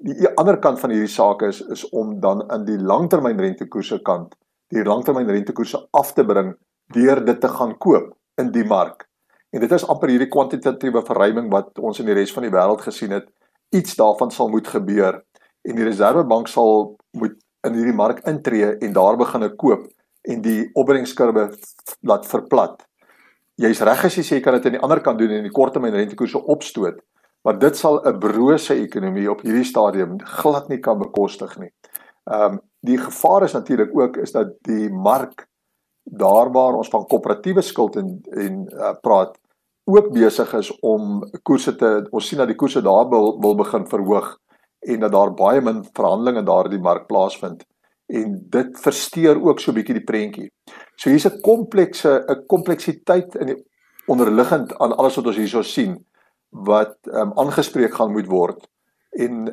die 0.00 0.28
ander 0.40 0.56
kant 0.60 0.80
van 0.80 0.92
hierdie 0.94 1.12
saak 1.12 1.42
is 1.44 1.60
is 1.68 1.84
om 1.96 2.14
dan 2.20 2.42
in 2.54 2.64
die 2.64 2.78
langtermynrentekoerse 2.78 4.00
kant 4.06 4.34
die 4.72 4.84
langtermynrentekoerse 4.86 5.82
af 5.96 6.14
te 6.16 6.24
bring 6.24 6.54
deur 6.94 7.20
dit 7.24 7.40
te 7.40 7.48
gaan 7.48 7.74
koop 7.78 8.14
in 8.38 8.50
die 8.54 8.64
mark. 8.64 9.04
En 9.50 9.60
dit 9.60 9.72
is 9.72 9.84
amper 9.84 10.12
hierdie 10.12 10.30
kwantitatiewe 10.30 11.02
verruiming 11.06 11.50
wat 11.52 11.78
ons 11.78 11.98
in 12.00 12.06
die 12.06 12.14
res 12.14 12.32
van 12.32 12.46
die 12.46 12.52
wêreld 12.54 12.84
gesien 12.86 13.12
het. 13.12 13.26
Iets 13.70 13.96
daarvan 13.96 14.30
sal 14.30 14.48
moet 14.48 14.68
gebeur 14.68 15.22
en 15.62 15.76
die 15.76 15.84
Reserwebank 15.84 16.48
sal 16.48 16.96
moet 17.10 17.36
in 17.66 17.74
hierdie 17.76 17.96
mark 17.96 18.24
intree 18.26 18.76
en 18.78 18.92
daar 18.92 19.16
begine 19.16 19.50
koop 19.56 19.86
en 20.28 20.40
die 20.42 20.70
opbrengskurwe 20.74 21.50
laat 22.00 22.26
verplat. 22.26 22.80
Jy's 23.60 23.80
reg 23.84 24.04
as 24.04 24.16
jy 24.16 24.24
sê 24.24 24.38
jy 24.38 24.44
kan 24.44 24.56
dit 24.56 24.66
aan 24.66 24.78
die 24.78 24.84
ander 24.84 25.00
kant 25.04 25.18
doen 25.20 25.32
en 25.36 25.44
die 25.44 25.54
korttermynrentekoerse 25.54 26.40
opstoot 26.54 27.00
maar 27.44 27.58
dit 27.58 27.76
sal 27.76 28.00
'n 28.04 28.18
brose 28.18 28.74
ekonomie 28.74 29.30
op 29.30 29.40
hierdie 29.40 29.64
stadium 29.64 30.18
glad 30.20 30.68
nie 30.68 30.78
kan 30.78 30.98
bekostig 30.98 31.58
nie. 31.58 31.72
Ehm 32.24 32.52
um, 32.52 32.60
die 32.80 32.98
gevaar 32.98 33.42
is 33.42 33.52
natuurlik 33.52 33.90
ook 33.98 34.16
is 34.16 34.32
dat 34.32 34.48
die 34.62 34.90
mark 34.90 35.48
daar 36.04 36.52
waar 36.52 36.74
ons 36.74 36.88
van 36.88 37.06
koöperatiewe 37.06 37.62
skuld 37.62 37.96
en 37.96 38.20
en 38.30 38.66
uh, 38.72 38.92
praat 39.00 39.38
ook 39.84 40.12
besig 40.12 40.52
is 40.54 40.70
om 40.80 41.24
koerse 41.42 41.76
te 41.76 42.08
ons 42.10 42.28
sien 42.28 42.38
dat 42.38 42.48
die 42.50 42.56
koerse 42.56 42.82
daar 42.82 43.08
wil, 43.08 43.40
wil 43.40 43.54
begin 43.54 43.86
verhoog 43.86 44.36
en 44.80 45.00
dat 45.00 45.12
daar 45.12 45.34
baie 45.34 45.60
min 45.60 45.84
verhandelinge 45.92 46.42
daar 46.42 46.64
in 46.64 46.76
die 46.76 46.84
mark 46.84 47.06
plaasvind 47.06 47.64
en 48.10 48.36
dit 48.50 48.78
versteur 48.82 49.38
ook 49.42 49.60
so 49.60 49.70
'n 49.70 49.74
bietjie 49.74 49.94
die 49.94 50.04
prentjie. 50.04 50.50
So 50.96 51.10
hier's 51.10 51.26
'n 51.26 51.40
komplekse 51.40 52.24
'n 52.28 52.46
kompleksiteit 52.46 53.34
in 53.34 53.46
die 53.46 53.64
onderliggend 54.06 54.78
aan 54.78 54.96
alles 54.96 55.16
wat 55.16 55.26
ons 55.26 55.36
hierso 55.36 55.62
sien 55.62 56.06
wat 56.50 56.96
um, 57.02 57.32
aangespreek 57.38 57.94
gaan 57.94 58.12
moet 58.12 58.26
word 58.26 58.66
en 59.10 59.46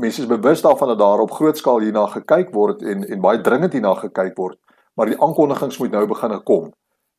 mense 0.00 0.22
is 0.22 0.30
bewus 0.30 0.62
daarvan 0.62 0.88
dat 0.88 0.98
daar 0.98 1.20
op 1.20 1.30
groot 1.30 1.58
skaal 1.58 1.80
hierna 1.84 2.06
gekyk 2.06 2.54
word 2.54 2.82
en 2.82 3.04
en 3.04 3.20
baie 3.20 3.40
dringend 3.40 3.72
hierna 3.72 3.94
gekyk 3.94 4.36
word 4.36 4.58
maar 4.94 5.06
die 5.06 5.20
aankondigings 5.20 5.78
moet 5.78 5.92
nou 5.92 6.06
begin 6.06 6.42
kom 6.42 6.70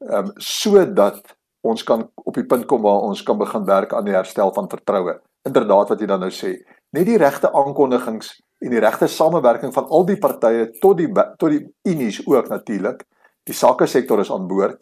ehm 0.10 0.26
um, 0.26 0.32
sodat 0.36 1.22
ons 1.62 1.84
kan 1.84 2.06
op 2.16 2.36
die 2.36 2.46
punt 2.48 2.66
kom 2.70 2.82
waar 2.82 3.06
ons 3.08 3.24
kan 3.24 3.38
begin 3.38 3.66
werk 3.68 3.94
aan 3.94 4.08
die 4.08 4.16
herstel 4.16 4.54
van 4.56 4.70
vertroue. 4.70 5.20
Inderdaad 5.48 5.92
wat 5.92 6.00
jy 6.00 6.08
dan 6.08 6.24
nou 6.24 6.32
sê 6.32 6.56
net 6.96 7.06
die 7.06 7.20
regte 7.22 7.52
aankondigings 7.54 8.32
en 8.64 8.74
die 8.74 8.82
regte 8.84 9.08
samewerking 9.08 9.74
van 9.74 9.88
al 9.88 10.06
die 10.08 10.18
partye 10.20 10.70
tot 10.84 10.98
die 11.00 11.10
tot 11.12 11.50
die 11.54 11.64
unies 11.88 12.22
ook 12.28 12.50
natuurlik 12.50 13.06
die 13.48 13.56
sake 13.56 13.88
sektor 13.88 14.20
is 14.20 14.32
aan 14.32 14.48
boord. 14.48 14.82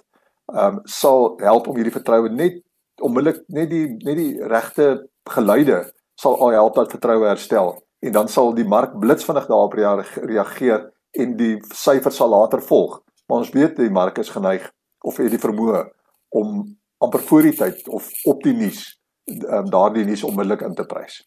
Ehm 0.54 0.78
um, 0.78 0.82
sal 0.86 1.36
help 1.44 1.68
om 1.68 1.76
hierdie 1.76 1.96
vertroue 1.96 2.30
net 2.30 2.62
onmiddellik 3.02 3.44
net 3.48 3.70
die 3.70 3.88
net 4.06 4.18
die 4.18 4.32
regte 4.54 5.08
geluide 5.30 5.84
sal 6.18 6.40
al 6.42 6.56
help 6.56 6.76
dat 6.76 6.94
vertroue 6.94 7.28
herstel. 7.28 7.76
En 8.00 8.12
dan 8.12 8.28
sal 8.30 8.54
die 8.54 8.68
mark 8.68 8.94
blitsvinnig 9.00 9.48
daarop 9.50 9.74
reageer 9.74 10.92
en 11.18 11.38
die 11.38 11.58
syfers 11.74 12.16
sal 12.16 12.30
later 12.30 12.62
volg. 12.62 13.02
Maar 13.28 13.44
ons 13.44 13.54
weet 13.54 13.78
die 13.78 13.90
mark 13.90 14.18
is 14.18 14.30
geneig 14.30 14.72
of 15.02 15.18
het 15.18 15.34
die 15.34 15.42
vermoë 15.42 15.86
om 16.30 16.78
amper 16.98 17.20
voor 17.20 17.42
die 17.42 17.56
tyd 17.56 17.88
of 17.88 18.10
op 18.26 18.44
die 18.44 18.54
nuus 18.54 18.98
um, 19.28 19.70
daardie 19.70 20.06
nuus 20.06 20.24
onmiddellik 20.24 20.62
in 20.66 20.76
te 20.76 20.86
prys. 20.88 21.22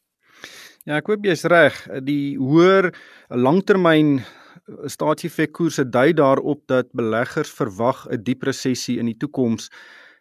Ja, 0.89 0.97
ek 0.97 1.11
hoop 1.13 1.27
jy's 1.29 1.45
reg. 1.45 1.77
Die 2.07 2.39
hoër 2.41 2.91
langtermyn 3.29 4.21
staatsefekkoerse 4.89 5.85
dui 5.91 6.13
daarop 6.17 6.63
dat 6.71 6.89
beleggers 6.97 7.51
verwag 7.53 8.07
'n 8.09 8.23
diep 8.25 8.43
resessie 8.43 8.99
in 8.99 9.07
die 9.07 9.19
toekoms 9.19 9.71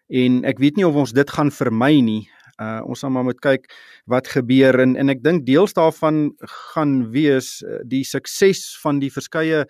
en 0.09 0.43
ek 0.45 0.59
weet 0.59 0.75
nie 0.75 0.87
of 0.87 0.95
ons 0.95 1.13
dit 1.13 1.29
gaan 1.29 1.51
vermy 1.51 2.01
nie. 2.01 2.29
Uh 2.59 2.81
ons 2.83 2.99
gaan 2.99 3.11
maar 3.11 3.23
moet 3.23 3.39
kyk 3.39 3.69
wat 4.05 4.27
gebeur 4.27 4.79
en 4.79 4.95
en 4.95 5.09
ek 5.09 5.23
dink 5.23 5.45
deels 5.45 5.73
daarvan 5.73 6.35
gaan 6.73 7.11
wees 7.11 7.61
uh, 7.63 7.79
die 7.85 8.03
sukses 8.03 8.77
van 8.81 8.99
die 8.99 9.11
verskeie 9.11 9.65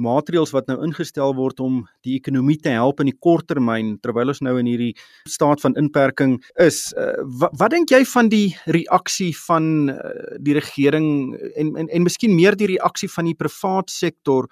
maatreëls 0.00 0.52
wat 0.54 0.66
nou 0.70 0.78
ingestel 0.84 1.34
word 1.36 1.60
om 1.60 1.82
die 2.06 2.16
ekonomie 2.18 2.58
te 2.60 2.74
help 2.74 3.00
in 3.00 3.10
die 3.10 3.18
korttermyn 3.26 3.94
terwyl 4.02 4.32
ons 4.32 4.42
nou 4.42 4.56
in 4.58 4.68
hierdie 4.70 4.92
staat 5.28 5.62
van 5.64 5.76
inperking 5.80 6.36
is. 6.62 6.92
Uh, 6.98 7.14
wat, 7.40 7.54
wat 7.60 7.74
dink 7.74 7.94
jy 7.94 8.02
van 8.14 8.30
die 8.32 8.56
reaksie 8.66 9.32
van 9.46 9.90
uh, 9.94 10.12
die 10.42 10.56
regering 10.58 11.34
en 11.54 11.74
en 11.76 11.88
en 11.88 12.06
miskien 12.06 12.34
meer 12.34 12.56
die 12.58 12.74
reaksie 12.74 13.10
van 13.10 13.30
die 13.30 13.38
privaat 13.38 13.90
sektor 13.90 14.50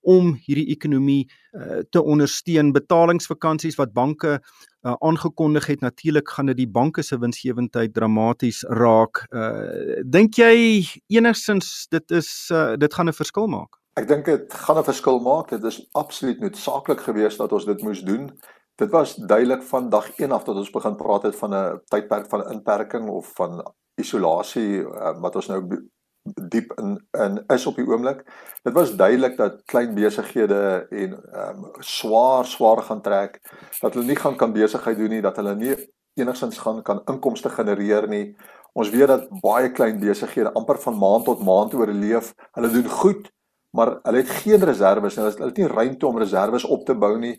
om 0.00 0.32
hierdie 0.46 0.70
ekonomie 0.72 1.26
uh, 1.26 1.82
te 1.92 2.00
ondersteun 2.02 2.72
betalingsvakansies 2.72 3.76
wat 3.80 3.92
banke 3.92 4.38
uh, 4.38 4.94
aangekondig 5.00 5.66
het 5.66 5.80
natuurlik 5.84 6.28
gaan 6.28 6.46
dit 6.52 6.62
die 6.62 6.68
banke 6.68 7.02
se 7.02 7.18
winsgewendheid 7.20 7.92
dramaties 7.94 8.62
raak. 8.68 9.26
Uh, 9.30 10.00
dink 10.04 10.40
jy 10.40 10.86
enigstens 11.12 11.86
dit 11.92 12.16
is 12.16 12.48
uh, 12.52 12.76
dit 12.80 12.94
gaan 12.94 13.08
'n 13.08 13.16
verskil 13.16 13.46
maak? 13.46 13.79
Ek 13.98 14.06
dink 14.08 14.24
dit 14.24 14.54
gaan 14.54 14.78
'n 14.78 14.84
verskil 14.84 15.20
maak. 15.20 15.48
Dit 15.48 15.64
is 15.64 15.88
absoluut 15.92 16.40
noodsaaklik 16.40 17.00
geweest 17.00 17.38
dat 17.38 17.52
ons 17.52 17.64
dit 17.64 17.82
moes 17.82 18.00
doen. 18.00 18.30
Dit 18.76 18.90
was 18.90 19.14
duidelik 19.14 19.62
van 19.62 19.88
dag 19.88 20.10
1 20.16 20.32
af 20.32 20.44
dat 20.44 20.56
ons 20.56 20.70
begin 20.70 20.96
praat 20.96 21.22
het 21.22 21.36
van 21.36 21.54
'n 21.54 21.80
tydperk 21.88 22.28
van 22.28 22.50
inperking 22.50 23.08
of 23.08 23.32
van 23.34 23.72
isolasie 23.94 24.82
uh, 24.82 25.20
wat 25.20 25.36
ons 25.36 25.46
nou 25.46 25.88
diep 26.22 26.72
in 26.80 27.06
in 27.18 27.44
is 27.46 27.66
op 27.66 27.76
die 27.76 27.86
oomblik. 27.86 28.24
Dit 28.62 28.72
was 28.72 28.96
duidelik 28.96 29.36
dat 29.36 29.62
klein 29.64 29.94
besighede 29.94 30.86
en 30.90 31.16
ehm 31.32 31.64
um, 31.64 31.70
swaar 31.78 32.44
swaar 32.44 32.82
gaan 32.82 33.02
trek, 33.02 33.40
dat 33.80 33.94
hulle 33.94 34.06
nie 34.06 34.16
gaan 34.16 34.36
kan 34.36 34.52
besigheid 34.52 34.96
doen 34.96 35.08
nie, 35.08 35.22
dat 35.22 35.36
hulle 35.36 35.54
nie 35.54 35.76
enigsins 36.14 36.58
gaan 36.58 36.82
kan 36.82 37.02
inkomste 37.06 37.48
genereer 37.48 38.08
nie. 38.08 38.36
Ons 38.72 38.90
weet 38.90 39.08
dat 39.08 39.28
baie 39.40 39.70
klein 39.72 40.00
besighede 40.00 40.52
amper 40.52 40.78
van 40.78 40.98
maand 40.98 41.24
tot 41.24 41.44
maand 41.44 41.74
oorleef. 41.74 42.34
Hulle 42.52 42.70
doen 42.70 42.88
goed, 42.88 43.30
maar 43.76 43.98
hulle 44.02 44.22
het 44.22 44.30
geen 44.42 44.64
reserves 44.64 45.16
nie. 45.16 45.24
Hulle 45.24 45.50
het 45.50 45.60
nie 45.60 45.70
ruimte 45.70 46.06
om 46.06 46.18
reserves 46.18 46.64
op 46.64 46.84
te 46.86 46.94
bou 46.94 47.16
nie 47.18 47.36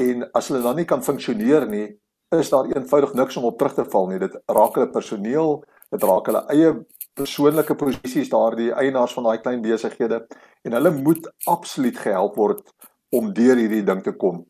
en 0.00 0.24
as 0.32 0.48
hulle 0.48 0.62
dan 0.64 0.78
nie 0.80 0.88
kan 0.88 1.02
funksioneer 1.04 1.66
nie, 1.68 1.86
is 2.32 2.48
daar 2.48 2.70
eenvoudig 2.70 3.12
niks 3.14 3.36
om 3.36 3.44
op 3.44 3.58
terug 3.58 3.74
te 3.76 3.84
val 3.92 4.06
nie. 4.08 4.20
Dit 4.22 4.38
raak 4.48 4.78
hulle 4.78 4.88
personeel, 4.90 5.58
dit 5.92 6.06
raak 6.08 6.30
hulle 6.30 6.44
eie 6.54 6.70
persoonlike 7.18 7.76
posisies 7.76 8.30
daardie 8.32 8.70
eienaars 8.72 9.12
van 9.12 9.28
daai 9.28 9.42
klein 9.44 9.60
besighede 9.64 10.22
en 10.64 10.76
hulle 10.78 10.94
moet 10.96 11.28
absoluut 11.50 11.98
gehelp 11.98 12.38
word 12.40 12.62
om 13.12 13.28
deur 13.36 13.60
hierdie 13.60 13.84
ding 13.84 14.00
te 14.04 14.14
kom. 14.16 14.40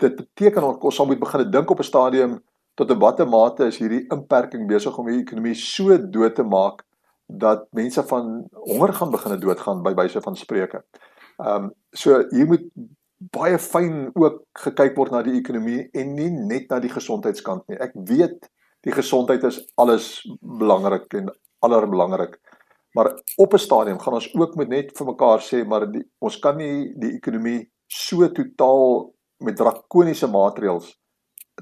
Dit 0.00 0.16
beteken 0.18 0.66
ons 0.66 0.96
sal 0.96 1.06
moet 1.06 1.22
begin 1.22 1.46
dink 1.50 1.70
op 1.70 1.80
'n 1.80 1.90
stadium 1.92 2.40
tot 2.74 2.90
'n 2.90 2.98
watter 2.98 3.28
mate 3.28 3.66
is 3.66 3.78
hierdie 3.78 4.06
inperking 4.10 4.66
besig 4.66 4.98
om 4.98 5.06
die 5.06 5.20
ekonomie 5.20 5.54
so 5.54 5.96
dood 5.98 6.34
te 6.34 6.42
maak 6.42 6.82
dat 7.26 7.66
mense 7.72 8.02
van 8.02 8.48
honger 8.52 8.92
gaan 8.92 9.10
begine 9.10 9.38
doodgaan 9.38 9.82
by 9.82 9.94
wyse 9.94 10.20
van 10.20 10.36
spreuke. 10.36 10.84
Ehm 11.36 11.64
um, 11.64 11.72
so 11.90 12.24
hier 12.30 12.46
moet 12.46 12.66
baie 13.32 13.58
fyn 13.58 14.10
ook 14.14 14.42
gekyk 14.64 14.96
word 14.96 15.12
na 15.14 15.22
die 15.22 15.38
ekonomie 15.38 15.88
en 15.92 16.14
nie 16.14 16.30
net 16.30 16.68
na 16.70 16.80
die 16.82 16.92
gesondheidskant 16.92 17.68
nie. 17.68 17.78
Ek 17.80 17.94
weet 17.94 18.50
die 18.84 18.92
gesondheid 18.92 19.44
is 19.48 19.62
alles 19.80 20.26
belangrik 20.40 21.14
en 21.14 21.30
allerbelangrik. 21.64 22.36
Maar 22.94 23.10
op 23.36 23.54
'n 23.54 23.58
stadium 23.58 23.98
gaan 23.98 24.14
ons 24.14 24.34
ook 24.34 24.54
met 24.54 24.68
net 24.68 24.92
vir 24.96 25.06
mekaar 25.06 25.40
sê 25.40 25.64
maar 25.66 25.90
die, 25.92 26.04
ons 26.18 26.38
kan 26.38 26.56
nie 26.56 26.92
die 26.96 27.14
ekonomie 27.16 27.70
so 27.86 28.28
totaal 28.28 29.14
met 29.38 29.56
drakoniese 29.56 30.26
maatreëls 30.26 30.94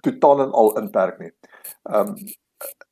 totaal 0.00 0.40
en 0.40 0.52
al 0.52 0.76
inperk 0.78 1.18
nie. 1.18 1.32
Ehm 1.82 2.08
um, 2.08 2.14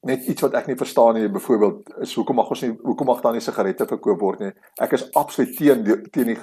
net 0.08 0.24
iets 0.32 0.42
wat 0.42 0.54
ek 0.56 0.68
nie 0.70 0.78
verstaan 0.80 1.18
nie 1.18 1.28
byvoorbeeld 1.32 1.90
is 2.06 2.14
hoekom 2.16 2.38
mag 2.40 2.50
ons 2.54 2.62
nie 2.64 2.70
hoekom 2.72 3.10
mag 3.10 3.20
dan 3.24 3.34
nie 3.36 3.44
sigarette 3.44 3.86
verkoop 3.88 4.22
word 4.24 4.44
nie? 4.44 4.52
Ek 4.80 4.94
is 4.96 5.04
absoluut 5.18 5.52
teen 5.58 5.82
die, 5.84 5.96
teen 6.14 6.32
die 6.32 6.38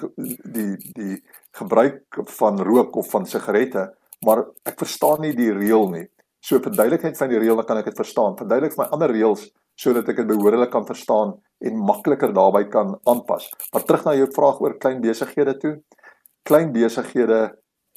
die 0.53 0.93
die 0.97 1.15
gebruik 1.57 2.19
van 2.37 2.61
rook 2.61 2.99
of 3.01 3.09
van 3.13 3.25
sigarette 3.25 3.87
maar 4.25 4.43
ek 4.65 4.77
verstaan 4.81 5.21
nie 5.25 5.33
die 5.37 5.51
reël 5.53 5.89
nie. 5.93 6.05
So 6.41 6.61
verduidelikheid 6.63 7.17
van 7.17 7.29
die 7.31 7.41
reël 7.41 7.61
kan 7.67 7.81
ek 7.81 7.91
dit 7.91 7.99
verstaan. 7.99 8.37
Verduidelik 8.39 8.75
vir 8.75 8.83
my 8.83 8.89
ander 8.95 9.13
reëls 9.13 9.47
sodat 9.77 10.07
ek 10.09 10.23
dit 10.23 10.29
behoorlik 10.31 10.71
kan 10.73 10.87
verstaan 10.87 11.35
en 11.61 11.81
makliker 11.85 12.31
daarbey 12.33 12.65
kan 12.73 12.95
aanpas. 13.09 13.45
Maar 13.73 13.85
terug 13.85 14.05
na 14.07 14.15
jou 14.17 14.27
vraag 14.33 14.61
oor 14.63 14.77
klein 14.81 15.03
besighede 15.03 15.53
toe. 15.61 15.75
Klein 16.47 16.71
besighede 16.73 17.41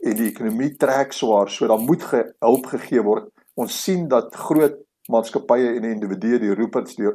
en 0.05 0.17
die 0.17 0.29
ekonomie 0.29 0.75
trek 0.81 1.15
swaar 1.17 1.49
so 1.53 1.69
dan 1.69 1.87
moet 1.89 2.05
hulp 2.13 2.69
gegee 2.73 3.05
word. 3.05 3.31
Ons 3.57 3.81
sien 3.85 4.07
dat 4.09 4.35
groot 4.37 4.77
maatskappye 5.11 5.75
en 5.77 5.89
individue 5.91 6.41
die 6.43 6.55
Ruperts 6.55 6.97
die 6.99 7.11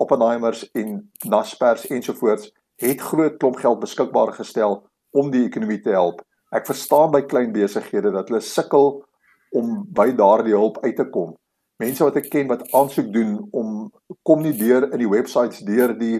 Oppenheimers 0.00 0.64
en 0.78 1.10
Naspers 1.28 1.86
ensovoorts 1.92 2.50
het 2.80 3.02
groot 3.04 3.36
klomp 3.38 3.58
geld 3.60 3.80
beskikbaar 3.82 4.32
gestel 4.32 4.80
om 5.12 5.30
die 5.30 5.44
ekonomie 5.44 5.80
te 5.84 5.92
help. 5.92 6.22
Ek 6.54 6.66
verstaan 6.66 7.12
by 7.12 7.20
klein 7.28 7.52
besighede 7.52 8.12
dat 8.14 8.30
hulle 8.30 8.40
sukkel 8.44 9.02
om 9.56 9.80
by 9.92 10.10
daardie 10.16 10.56
hulp 10.56 10.80
uit 10.84 10.96
te 10.96 11.06
kom. 11.12 11.34
Mense 11.80 12.04
wat 12.04 12.16
ek 12.20 12.30
ken 12.32 12.48
wat 12.50 12.66
aansoek 12.76 13.12
doen 13.12 13.36
om 13.56 13.90
kom 14.26 14.42
nie 14.44 14.54
deur 14.56 14.88
in 14.90 15.00
die 15.00 15.10
websites 15.10 15.62
deur 15.66 15.94
die 15.98 16.18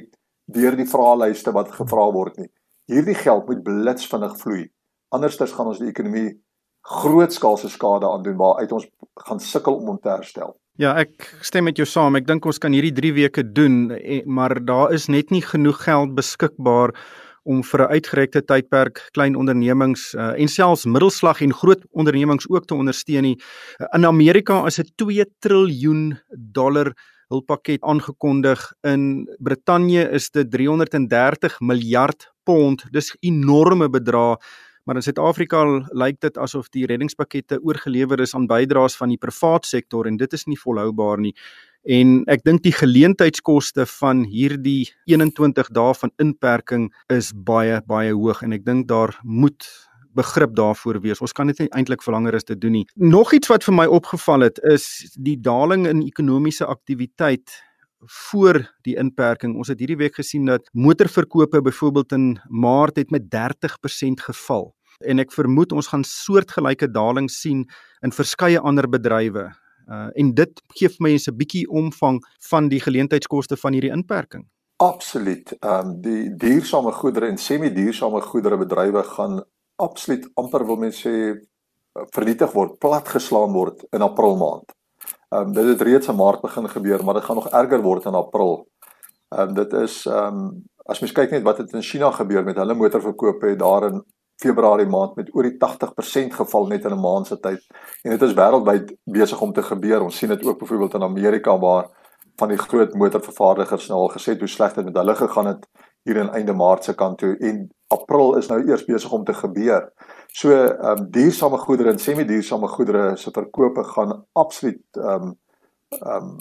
deur 0.51 0.77
die 0.77 0.89
vraelyste 0.89 1.53
wat 1.55 1.73
gevra 1.75 2.09
word 2.13 2.39
nie. 2.41 2.49
Hierdie 2.91 3.15
geld 3.15 3.47
moet 3.47 3.63
blitsvinnig 3.63 4.37
vloei. 4.41 4.65
Anderstes 5.15 5.53
gaan 5.55 5.71
ons 5.71 5.79
die 5.79 5.91
ekonomie 5.93 6.33
grootskaalse 6.91 7.69
skade 7.71 8.09
aandoen 8.09 8.39
waaruit 8.41 8.73
ons 8.73 8.89
gaan 9.27 9.43
sukkel 9.43 9.79
om 9.79 9.93
hom 9.93 10.01
te 10.03 10.11
herstel. 10.11 10.57
Ja, 10.79 10.95
ek 10.97 11.27
stem 11.43 11.65
met 11.65 11.77
jou 11.77 11.87
saam. 11.87 12.17
Ek 12.17 12.27
dink 12.29 12.47
ons 12.47 12.59
kan 12.59 12.73
hierdie 12.73 12.95
3 12.95 13.13
weke 13.13 13.43
doen, 13.43 13.91
eh, 13.91 14.23
maar 14.25 14.55
daar 14.65 14.93
is 14.95 15.09
net 15.09 15.31
nie 15.31 15.43
genoeg 15.43 15.83
geld 15.85 16.15
beskikbaar 16.15 16.95
om 17.45 17.63
vir 17.63 17.81
'n 17.81 17.93
uitgerekte 17.97 18.43
tydperk 18.43 19.01
klein 19.13 19.35
ondernemings 19.37 20.15
uh, 20.15 20.39
en 20.39 20.49
selfs 20.49 20.85
middelslag 20.85 21.41
en 21.41 21.53
groot 21.53 21.83
ondernemings 21.91 22.47
ook 22.49 22.67
te 22.67 22.75
ondersteun 22.75 23.23
nie. 23.23 23.39
In 23.95 24.07
Amerika 24.07 24.67
is 24.67 24.79
'n 24.79 24.93
2 24.97 25.25
triljoen 25.41 26.21
dollar 26.31 26.93
hulppakket 27.29 27.83
aangekondig. 27.83 28.73
In 28.83 29.29
Brittanje 29.39 30.11
is 30.11 30.31
dit 30.31 30.51
330 30.51 31.61
miljard 31.61 32.29
pond. 32.45 32.85
Dis 32.93 33.17
enorme 33.21 33.89
bedrae 33.89 34.37
maar 34.85 34.97
in 34.97 35.05
Suid-Afrika 35.05 35.65
lyk 35.93 36.21
dit 36.21 36.39
asof 36.39 36.71
die 36.75 36.87
reddingspakkette 36.87 37.61
oorgelewer 37.63 38.21
is 38.21 38.35
aan 38.35 38.49
bydraes 38.51 38.97
van 38.97 39.13
die 39.13 39.21
privaat 39.21 39.67
sektor 39.67 40.07
en 40.07 40.17
dit 40.17 40.33
is 40.33 40.47
nie 40.47 40.59
volhoubaar 40.59 41.21
nie. 41.21 41.35
En 41.89 42.25
ek 42.29 42.43
dink 42.45 42.65
die 42.65 42.75
geleentheidskoste 42.77 43.87
van 43.89 44.25
hierdie 44.29 44.91
21 45.09 45.71
dae 45.73 45.95
van 45.97 46.13
inperking 46.21 46.91
is 47.09 47.33
baie 47.33 47.81
baie 47.89 48.13
hoog 48.13 48.43
en 48.45 48.53
ek 48.53 48.67
dink 48.67 48.89
daar 48.89 49.17
moet 49.25 49.69
begrip 50.15 50.55
daarvoor 50.59 51.01
wees. 51.01 51.21
Ons 51.23 51.33
kan 51.33 51.47
dit 51.47 51.59
nie 51.63 51.71
eintlik 51.77 52.03
verlanger 52.03 52.35
as 52.37 52.45
dit 52.45 52.61
doen 52.61 52.81
nie. 52.81 52.87
Nog 52.97 53.33
iets 53.33 53.49
wat 53.49 53.65
vir 53.65 53.77
my 53.77 53.87
opgeval 53.87 54.49
het 54.49 54.59
is 54.69 55.15
die 55.17 55.39
daling 55.41 55.87
in 55.89 56.03
ekonomiese 56.05 56.67
aktiwiteit 56.67 57.55
voor 58.01 58.75
die 58.83 58.97
inperking. 58.97 59.57
Ons 59.57 59.69
het 59.69 59.79
hierdie 59.79 59.99
week 60.01 60.15
gesien 60.15 60.45
dat 60.49 60.69
motorverkope 60.73 61.63
byvoorbeeld 61.63 62.13
in 62.13 62.41
Maart 62.49 62.97
het 62.97 63.11
met 63.11 63.29
30% 63.29 64.25
geval. 64.25 64.75
En 64.99 65.19
ek 65.19 65.33
vermoed 65.33 65.73
ons 65.73 65.89
gaan 65.89 66.05
soortgelyke 66.05 66.91
dalings 66.91 67.41
sien 67.41 67.65
in 68.05 68.13
verskeie 68.13 68.61
ander 68.61 68.89
bedrywe. 68.89 69.51
Uh 69.91 70.09
en 70.15 70.35
dit 70.35 70.63
gee 70.77 70.89
vir 70.89 71.03
my 71.03 71.13
'n 71.17 71.37
bietjie 71.37 71.67
omvang 71.69 72.21
van 72.51 72.69
die 72.69 72.81
geleentheidskoste 72.81 73.57
van 73.57 73.73
hierdie 73.73 73.93
inperking. 73.93 74.47
Absoluut. 74.77 75.53
Ehm 75.61 75.87
um, 75.87 76.01
die 76.01 76.37
duursame 76.37 76.93
goedere 76.93 77.27
en 77.27 77.39
semi-duursame 77.39 78.21
goedere 78.21 78.57
bedrywe 78.57 79.03
gaan 79.03 79.43
absoluut 79.77 80.31
amper 80.35 80.67
wil 80.67 80.77
mense 80.77 81.09
sê 81.09 81.41
vernietig 82.15 82.53
word, 82.53 82.79
platgeslaan 82.79 83.53
word 83.53 83.85
in 83.93 84.03
April 84.03 84.37
maand. 84.37 84.73
Ehm 85.31 85.47
um, 85.47 85.53
dit 85.53 85.67
het 85.67 85.81
reeds 85.81 86.09
in 86.09 86.17
Maart 86.17 86.41
begin 86.41 86.69
gebeur, 86.69 87.05
maar 87.05 87.15
dit 87.15 87.25
gaan 87.25 87.37
nog 87.37 87.49
erger 87.49 87.83
word 87.83 88.05
in 88.05 88.15
April. 88.15 88.69
Ehm 89.29 89.49
um, 89.49 89.55
dit 89.55 89.73
is 89.73 90.07
ehm 90.07 90.39
um, 90.39 90.63
as 90.91 90.99
mens 91.01 91.13
kyk 91.13 91.31
net 91.31 91.43
wat 91.43 91.59
het 91.59 91.73
in 91.73 91.83
China 91.83 92.11
gebeur 92.11 92.45
met 92.45 92.57
hulle 92.57 92.75
motorverkope 92.75 93.47
het 93.47 93.59
daar 93.59 93.87
in 93.93 94.03
Februarie 94.43 94.87
maand 94.87 95.15
met 95.15 95.35
oor 95.35 95.47
die 95.47 95.57
80% 95.57 96.35
geval 96.35 96.67
net 96.67 96.85
in 96.85 96.93
'n 96.97 97.01
maand 97.01 97.27
se 97.27 97.39
tyd. 97.41 97.67
En 98.03 98.11
dit 98.11 98.23
is 98.23 98.35
wêreldwyd 98.35 98.97
besig 99.05 99.41
om 99.41 99.53
te 99.53 99.63
gebeur. 99.63 100.03
Ons 100.03 100.17
sien 100.17 100.29
dit 100.29 100.45
ook 100.45 100.59
byvoorbeeld 100.59 100.95
in 100.95 101.03
Amerika 101.03 101.59
waar 101.59 101.89
van 102.37 102.49
die 102.49 102.59
groot 102.59 102.95
motorvervaardigers 102.95 103.89
nou 103.89 104.01
al 104.01 104.13
gesê 104.17 104.39
hoe 104.39 104.49
sleg 104.49 104.75
dit 104.75 104.85
met 104.85 104.97
hulle 104.97 105.15
gegaan 105.15 105.47
het 105.47 105.69
hier 106.03 106.17
in 106.17 106.31
einde 106.31 106.53
Maart 106.53 106.85
se 106.85 106.95
kant 106.95 107.19
toe 107.19 107.37
en 107.39 107.69
April 107.87 108.37
is 108.37 108.47
nou 108.49 108.61
eers 108.69 108.85
besig 108.85 109.13
om 109.13 109.25
te 109.25 109.35
gebeur. 109.35 109.93
So 110.33 110.53
ehm 110.53 110.99
um, 110.99 111.11
duursame 111.11 111.59
goedere 111.59 111.91
en 111.91 111.99
semi-duursame 111.99 112.69
goedere 112.69 113.17
se 113.17 113.31
verkope 113.31 113.85
gaan 113.85 114.25
absoluut 114.33 114.83
ehm 114.97 115.23
um, 115.23 115.39
ehm 115.89 116.17
um, 116.17 116.37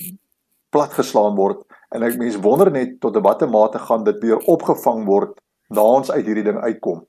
platgeslaan 0.69 1.35
word 1.35 1.63
en 1.89 2.03
ek 2.05 2.17
mens 2.17 2.37
wonder 2.37 2.69
net 2.71 2.99
tot 3.01 3.17
watter 3.25 3.49
mate 3.49 3.79
gaan 3.79 4.03
dit 4.03 4.19
weer 4.21 4.37
opgevang 4.37 5.05
word 5.05 5.39
na 5.69 5.81
ons 5.81 6.11
uit 6.11 6.25
hierdie 6.25 6.45
ding 6.45 6.59
uitkom. 6.61 7.05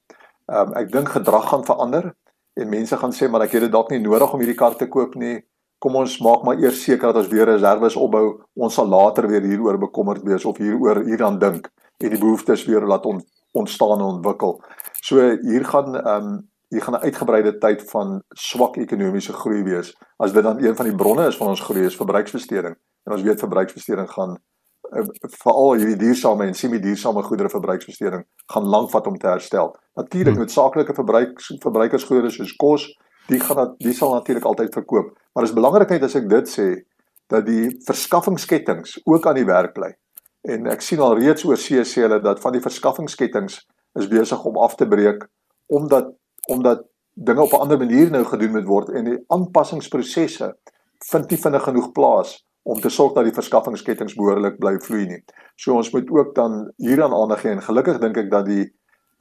Ehm 0.48 0.72
um, 0.72 0.74
ek 0.80 0.92
dink 0.92 1.12
gedrag 1.16 1.48
gaan 1.52 1.64
verander 1.64 2.12
en 2.60 2.68
mense 2.68 2.96
gaan 2.96 3.12
sê 3.12 3.28
maar 3.28 3.44
ek 3.44 3.58
het 3.58 3.66
dit 3.68 3.72
dalk 3.72 3.90
nie 3.92 4.00
nodig 4.00 4.32
om 4.32 4.40
hierdie 4.40 4.58
kar 4.58 4.76
te 4.76 4.88
koop 4.88 5.14
nie. 5.20 5.40
Kom 5.80 5.96
ons 5.96 6.18
maak 6.20 6.42
maar 6.44 6.60
eers 6.60 6.82
seker 6.84 7.12
dat 7.12 7.22
ons 7.22 7.32
weer 7.32 7.48
reserves 7.48 7.96
opbou. 7.96 8.40
Ons 8.56 8.74
sal 8.76 8.88
later 8.88 9.28
weer 9.28 9.44
hieroor 9.44 9.78
bekommerd 9.80 10.24
wees 10.28 10.44
of 10.44 10.58
hieroor 10.60 11.04
hieraan 11.06 11.38
dink 11.40 11.70
en 12.00 12.12
die 12.12 12.20
behoeftes 12.20 12.64
weer 12.68 12.84
laat 12.88 13.06
on, 13.06 13.20
ontstaan 13.52 13.98
en 13.98 14.16
ontwikkel. 14.16 14.58
So 15.00 15.20
hier 15.44 15.64
gaan 15.64 15.96
ehm 15.96 16.30
um, 16.30 16.38
hier 16.70 16.82
gaan 16.82 16.94
'n 16.94 17.02
uitgebreide 17.02 17.58
tyd 17.58 17.82
van 17.90 18.22
swak 18.28 18.76
ekonomiese 18.76 19.32
groei 19.32 19.62
wees. 19.62 19.96
As 20.16 20.32
dit 20.32 20.42
dan 20.42 20.62
een 20.62 20.76
van 20.76 20.86
die 20.86 20.94
bronne 20.94 21.26
is 21.26 21.36
van 21.36 21.48
ons 21.48 21.60
groei 21.60 21.84
is 21.84 21.96
verbruiksbesteding. 21.96 22.76
En 23.04 23.12
ons 23.12 23.22
weet 23.22 23.38
verbruiksbesteding 23.38 24.10
gaan 24.10 24.38
uh, 24.90 25.04
veral 25.20 25.74
hierdie 25.74 25.96
duursame 25.96 26.46
en 26.46 26.54
semi-duursame 26.54 27.22
goedere 27.22 27.48
verbruiksbesteding 27.48 28.24
gaan 28.46 28.64
lank 28.64 28.90
vat 28.90 29.06
om 29.06 29.18
te 29.18 29.26
herstel. 29.26 29.76
Natuurlik 29.94 30.34
hmm. 30.34 30.42
met 30.42 30.50
saaklike 30.50 30.94
verbruik 30.94 31.40
verbruikersgoedere 31.40 32.30
soos 32.30 32.56
kos, 32.56 32.86
die 33.26 33.40
gaan 33.40 33.56
dat 33.56 33.74
die 33.78 33.92
sal 33.92 34.14
natuurlik 34.14 34.44
altyd 34.44 34.72
verkoop. 34.72 35.18
Maar 35.32 35.44
is 35.44 35.54
belangrik 35.54 35.88
net 35.88 36.02
as 36.02 36.14
ek 36.14 36.28
dit 36.30 36.48
sê 36.48 36.68
dat 37.30 37.46
die 37.46 37.70
verskaffingskettings 37.86 39.00
ook 39.04 39.26
aan 39.26 39.38
die 39.38 39.46
werk 39.46 39.74
bly. 39.74 39.90
En 40.42 40.66
ek 40.70 40.82
sien 40.82 41.02
al 41.02 41.18
reeds 41.18 41.44
oor 41.44 41.58
see 41.58 41.82
sê 41.84 42.06
hulle 42.06 42.20
dat 42.22 42.40
van 42.40 42.52
die 42.52 42.62
verskaffingskettings 42.62 43.60
is 43.98 44.08
besig 44.08 44.44
om 44.44 44.58
af 44.58 44.74
te 44.78 44.88
breek 44.88 45.26
omdat 45.70 46.10
omdat 46.48 46.86
dinge 47.14 47.42
op 47.42 47.52
'n 47.52 47.62
ander 47.62 47.78
manier 47.78 48.10
nou 48.10 48.24
gedoen 48.24 48.50
moet 48.50 48.66
word 48.66 48.88
en 48.88 49.04
die 49.04 49.18
aanpassingsprosesse 49.26 50.56
vind 50.98 51.30
nie 51.30 51.38
vinnig 51.38 51.62
genoeg 51.62 51.92
plaas 51.92 52.44
om 52.62 52.80
te 52.80 52.88
sorg 52.88 53.12
dat 53.12 53.24
die 53.24 53.34
verskaffingskettings 53.34 54.14
behoorlik 54.14 54.58
bly 54.58 54.76
vloei 54.84 55.06
nie. 55.06 55.22
So 55.56 55.74
ons 55.74 55.90
moet 55.90 56.10
ook 56.10 56.34
dan 56.34 56.72
hieraan 56.76 57.14
aandag 57.14 57.40
gee 57.40 57.50
en 57.50 57.62
gelukkig 57.62 57.98
dink 57.98 58.16
ek 58.16 58.30
dat 58.30 58.46
die 58.46 58.66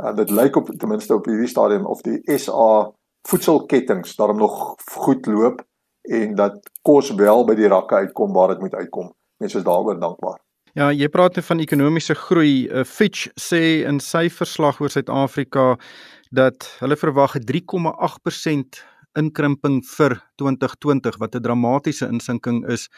uh, 0.04 0.16
dit 0.16 0.30
lyk 0.30 0.56
op 0.56 0.70
ten 0.70 0.90
minste 0.90 1.16
op 1.16 1.26
hierdie 1.26 1.48
stadium 1.48 1.86
of 1.86 2.02
die 2.02 2.20
SA 2.38 2.92
voedselketTINGS 3.28 4.16
daarom 4.16 4.38
nog 4.38 4.76
goed 4.96 5.26
loop 5.26 5.64
en 6.02 6.36
dat 6.36 6.60
kos 6.82 7.12
wel 7.16 7.46
by 7.46 7.56
die 7.56 7.68
rakke 7.68 7.96
uitkom 7.96 8.34
waar 8.34 8.54
dit 8.54 8.60
moet 8.60 8.76
uitkom. 8.76 9.12
Mense 9.38 9.58
is 9.58 9.64
daaroor 9.64 10.00
dankbaar. 10.00 10.40
Ja, 10.78 10.92
jy 10.94 11.10
praat 11.10 11.40
van 11.44 11.60
ekonomiese 11.60 12.16
groei. 12.16 12.68
Uh, 12.70 12.84
Fitch 12.86 13.28
sê 13.40 13.82
in 13.90 14.00
sy 14.04 14.28
verslag 14.30 14.80
oor 14.82 14.92
Suid-Afrika 14.94 15.74
dat 16.30 16.78
hulle 16.80 16.98
verwag 16.98 17.36
'n 17.36 17.46
3,8% 17.46 18.86
inkrimping 19.18 19.82
vir 19.86 20.22
2020 20.36 21.18
wat 21.18 21.36
'n 21.36 21.42
dramatiese 21.42 22.08
insinking 22.08 22.68
is. 22.68 22.90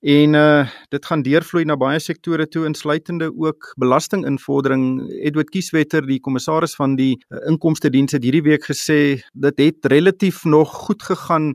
En 0.00 0.34
uh 0.34 0.66
dit 0.88 1.06
gaan 1.06 1.22
deurvloei 1.22 1.64
na 1.64 1.76
baie 1.76 1.98
sektore 1.98 2.46
toe 2.46 2.66
insluitende 2.66 3.32
ook 3.34 3.74
belastinginvordering. 3.76 5.10
Edward 5.10 5.50
Kieswetter, 5.50 6.06
die 6.06 6.20
kommissaris 6.20 6.74
van 6.74 6.96
die 6.96 7.18
uh, 7.28 7.38
inkomste 7.48 7.90
diens 7.90 8.12
het 8.12 8.22
hierdie 8.22 8.42
week 8.42 8.64
gesê 8.64 9.20
dit 9.34 9.58
het 9.58 9.86
relatief 9.86 10.44
nog 10.44 10.70
goed 10.86 11.02
gegaan 11.02 11.54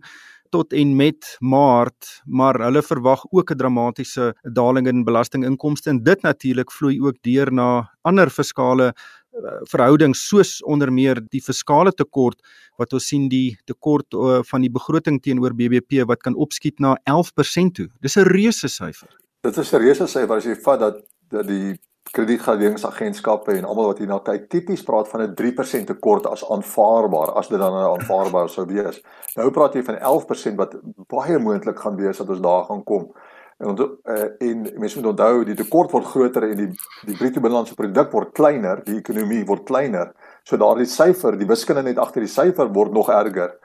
tot 0.52 0.74
en 0.74 0.96
met 0.96 1.38
Maart, 1.40 2.22
maar 2.26 2.60
hulle 2.60 2.82
verwag 2.82 3.24
ook 3.32 3.52
'n 3.52 3.58
dramatiese 3.58 4.36
daling 4.42 4.88
in 4.88 5.04
belastinginkomste 5.04 5.90
en 5.90 6.04
dit 6.04 6.22
natuurlik 6.22 6.72
vloei 6.72 7.00
ook 7.00 7.16
deur 7.22 7.54
na 7.54 7.90
ander 8.02 8.30
fiskale 8.30 8.94
Eh, 8.94 9.23
verhoudings 9.70 10.28
soos 10.28 10.62
onder 10.64 10.92
meer 10.92 11.22
die 11.32 11.42
fiskale 11.42 11.92
tekort 11.92 12.42
wat 12.78 12.94
ons 12.94 13.08
sien 13.08 13.30
die 13.30 13.58
tekort 13.70 14.14
uh, 14.14 14.42
van 14.50 14.62
die 14.62 14.72
begroting 14.72 15.20
teenoor 15.22 15.56
BBP 15.58 16.06
wat 16.10 16.24
kan 16.26 16.36
opskiet 16.36 16.80
na 16.80 16.96
11% 17.10 17.74
toe. 17.74 17.88
Dis 18.02 18.18
'n 18.18 18.28
reuse 18.30 18.68
syfer. 18.68 19.10
Dit 19.44 19.58
is 19.58 19.74
'n 19.74 19.78
reuse 19.78 20.08
syfer 20.08 20.38
as 20.38 20.46
jy 20.46 20.56
vat 20.56 20.80
dat 20.80 21.02
dat 21.30 21.48
die 21.48 21.80
kredietgeleningsagentskappe 22.12 23.54
en 23.56 23.66
almal 23.66 23.88
wat 23.88 24.02
hierna 24.02 24.20
kyk 24.20 24.50
tipies 24.50 24.84
praat 24.84 25.08
van 25.08 25.22
'n 25.22 25.36
3% 25.36 25.88
tekort 25.88 26.26
as 26.28 26.44
aanvaarbaar 26.50 27.32
as 27.40 27.48
dit 27.48 27.60
dan 27.60 27.74
aanvaarbaar 27.74 28.50
sou 28.50 28.66
wees. 28.66 29.02
Nou 29.36 29.52
praat 29.52 29.74
jy 29.74 29.84
van 29.84 29.98
11% 29.98 30.56
wat 30.56 30.76
baie 31.08 31.40
moontlik 31.40 31.80
gaan 31.80 31.96
wees 31.96 32.18
dat 32.18 32.30
ons 32.30 32.42
daar 32.42 32.64
gaan 32.66 32.84
kom. 32.84 33.14
En 33.64 33.70
ont, 33.70 33.80
uh, 33.80 34.24
en 34.44 34.64
mense 34.76 35.00
moet 35.00 35.10
onthou 35.14 35.44
die 35.48 35.56
tekort 35.56 35.94
word 35.96 36.08
groter 36.12 36.50
en 36.50 36.58
die 36.60 36.70
die 37.08 37.16
bruto 37.16 37.40
binnelandse 37.40 37.78
produk 37.80 38.12
word 38.12 38.34
kleiner, 38.36 38.82
die 38.84 38.98
ekonomie 39.00 39.46
word 39.48 39.64
kleiner. 39.70 40.12
So 40.44 40.60
daardie 40.60 40.88
syfer, 40.90 41.38
die 41.40 41.48
wiskunde 41.48 41.86
net 41.86 42.02
agter 42.02 42.26
die 42.26 42.32
syfer 42.32 42.72
word 42.76 42.92
nog 42.96 43.12
erger. 43.14 43.56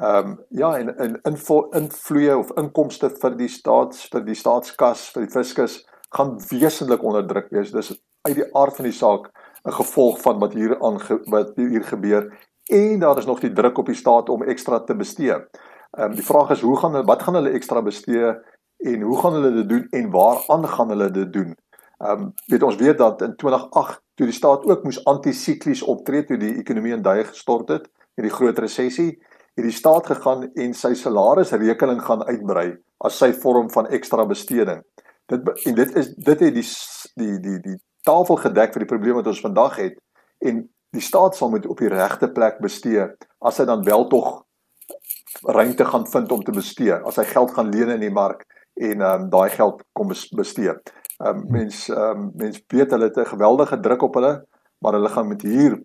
Ehm 0.00 0.30
um, 0.30 0.36
ja 0.56 0.70
en 0.78 0.94
in 1.02 1.18
invloeye 1.26 2.36
of 2.38 2.52
inkomste 2.56 3.10
vir 3.10 3.34
die 3.36 3.50
staats 3.52 4.06
vir 4.12 4.22
die 4.24 4.38
staatskas 4.38 5.08
vir 5.14 5.26
die 5.26 5.32
fiskus 5.34 5.80
gaan 6.16 6.38
wesentlik 6.50 7.02
onder 7.04 7.26
druk 7.26 7.50
wees. 7.50 7.74
Dis 7.74 7.90
uit 8.28 8.36
die 8.38 8.46
aard 8.56 8.78
van 8.78 8.88
die 8.88 8.96
saak 8.96 9.28
'n 9.66 9.76
gevolg 9.76 10.22
van 10.22 10.38
wat 10.40 10.54
hier 10.54 10.78
aan 10.80 10.96
wat 11.26 11.52
hier 11.56 11.84
gebeur 11.84 12.30
en 12.70 13.00
daar 13.00 13.18
is 13.18 13.26
nog 13.26 13.40
die 13.40 13.52
druk 13.52 13.78
op 13.78 13.86
die 13.86 13.98
staat 13.98 14.28
om 14.28 14.42
ekstra 14.42 14.80
te 14.80 14.94
bestee. 14.94 15.34
Ehm 15.34 16.10
um, 16.10 16.14
die 16.14 16.24
vraag 16.24 16.50
is 16.50 16.62
hoe 16.62 16.76
gaan 16.76 17.04
wat 17.04 17.22
gaan 17.22 17.34
hulle 17.34 17.50
ekstra 17.50 17.82
bestee 17.82 18.34
en 18.80 19.02
hoe 19.02 19.18
gaan 19.20 19.32
hulle 19.32 19.52
dit 19.54 19.68
doen 19.68 19.86
en 19.90 20.10
waaraan 20.10 20.68
gaan 20.68 20.88
hulle 20.88 21.10
dit 21.10 21.32
doen? 21.32 21.56
Ehm 22.00 22.22
um, 22.22 22.32
weet 22.46 22.62
ons 22.62 22.76
weet 22.76 22.98
dat 22.98 23.22
in 23.22 23.36
2008 23.36 24.00
toe 24.14 24.26
die 24.26 24.36
staat 24.36 24.64
ook 24.64 24.84
moes 24.84 25.04
antisiklies 25.04 25.82
optree 25.82 26.24
toe 26.24 26.36
die 26.40 26.56
ekonomie 26.56 26.94
in 26.96 27.02
duie 27.02 27.24
gestort 27.24 27.68
het 27.68 27.90
met 28.14 28.24
die 28.24 28.32
groot 28.32 28.58
resessie, 28.58 29.10
het 29.54 29.64
die 29.64 29.74
staat 29.74 30.06
gegaan 30.06 30.48
en 30.54 30.74
sy 30.74 30.94
salarisrekening 30.94 32.00
gaan 32.04 32.24
uitbrei 32.24 32.72
as 33.04 33.18
sy 33.20 33.32
vorm 33.42 33.70
van 33.72 33.88
ekstra 33.88 34.24
besteding. 34.28 34.82
Dit 35.28 35.48
en 35.66 35.74
dit 35.74 35.96
is 35.96 36.12
dit 36.16 36.44
het 36.46 36.54
die 36.54 36.66
die 37.20 37.38
die 37.40 37.58
die 37.68 37.78
tafel 38.08 38.40
gedek 38.40 38.72
vir 38.72 38.84
die 38.84 38.92
probleme 38.92 39.20
wat 39.20 39.32
ons 39.32 39.44
vandag 39.44 39.76
het 39.76 39.98
en 40.40 40.64
die 40.96 41.04
staat 41.04 41.36
sal 41.36 41.50
moet 41.52 41.66
op 41.68 41.78
die 41.78 41.92
regte 41.92 42.30
plek 42.32 42.58
bestee 42.64 43.04
as 43.38 43.60
hy 43.60 43.66
dan 43.68 43.84
wel 43.84 44.08
tog 44.08 44.40
ruimte 45.46 45.84
gaan 45.84 46.06
vind 46.10 46.32
om 46.32 46.42
te 46.44 46.54
bestee 46.56 46.96
as 46.96 47.20
hy 47.20 47.26
geld 47.28 47.52
gaan 47.54 47.70
leen 47.70 47.92
in 47.94 48.02
die 48.08 48.14
mark 48.14 48.46
en 48.88 49.00
ehm 49.00 49.22
um, 49.22 49.28
daai 49.30 49.50
geld 49.50 49.84
kom 49.92 50.12
bestee. 50.36 50.74
Ehm 51.20 51.28
um, 51.28 51.44
mens 51.58 51.88
ehm 51.88 52.24
um, 52.24 52.30
mens 52.34 52.62
weet 52.66 52.90
hulle 52.90 53.10
het 53.10 53.18
'n 53.18 53.32
geweldige 53.34 53.80
druk 53.80 54.02
op 54.02 54.14
hulle, 54.14 54.34
maar 54.78 54.92
hulle 54.92 55.08
gaan 55.08 55.28
met 55.28 55.42
hier 55.42 55.80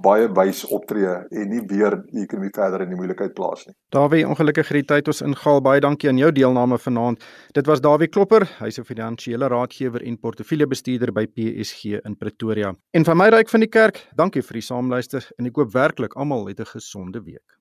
baie 0.00 0.28
wys 0.36 0.62
optree 0.72 1.12
en 1.30 1.50
nie 1.52 1.60
weer 1.68 1.96
die 2.08 2.24
ekonomie 2.24 2.52
verder 2.56 2.84
in 2.84 2.92
die 2.94 2.98
moeilikheid 2.98 3.34
plaas 3.36 3.66
nie. 3.66 3.74
Dawie, 3.94 4.22
ongelukkig 4.28 4.70
hierdie 4.70 4.86
tyd 4.88 5.10
ons 5.12 5.20
ingaal. 5.26 5.60
Baie 5.64 5.82
dankie 5.84 6.08
aan 6.08 6.20
jou 6.20 6.30
deelname 6.32 6.78
vanaand. 6.80 7.24
Dit 7.52 7.66
was 7.66 7.82
Dawie 7.84 8.08
Klopper, 8.08 8.48
hy's 8.60 8.78
'n 8.78 8.88
finansiële 8.88 9.48
raadgewer 9.48 10.02
en 10.02 10.18
portefeuljebestuurder 10.18 11.12
by 11.12 11.26
PSG 11.26 12.00
in 12.04 12.16
Pretoria. 12.16 12.74
En 12.92 13.04
van 13.04 13.16
my 13.16 13.28
ryk 13.28 13.48
van 13.48 13.60
die 13.60 13.68
kerk, 13.68 14.06
dankie 14.16 14.42
vir 14.42 14.54
die 14.54 14.68
saamluister 14.68 15.30
en 15.38 15.46
ek 15.46 15.56
hoop 15.56 15.72
werklik 15.72 16.16
almal 16.16 16.46
het 16.48 16.60
'n 16.60 16.64
gesonde 16.76 17.22
week. 17.22 17.59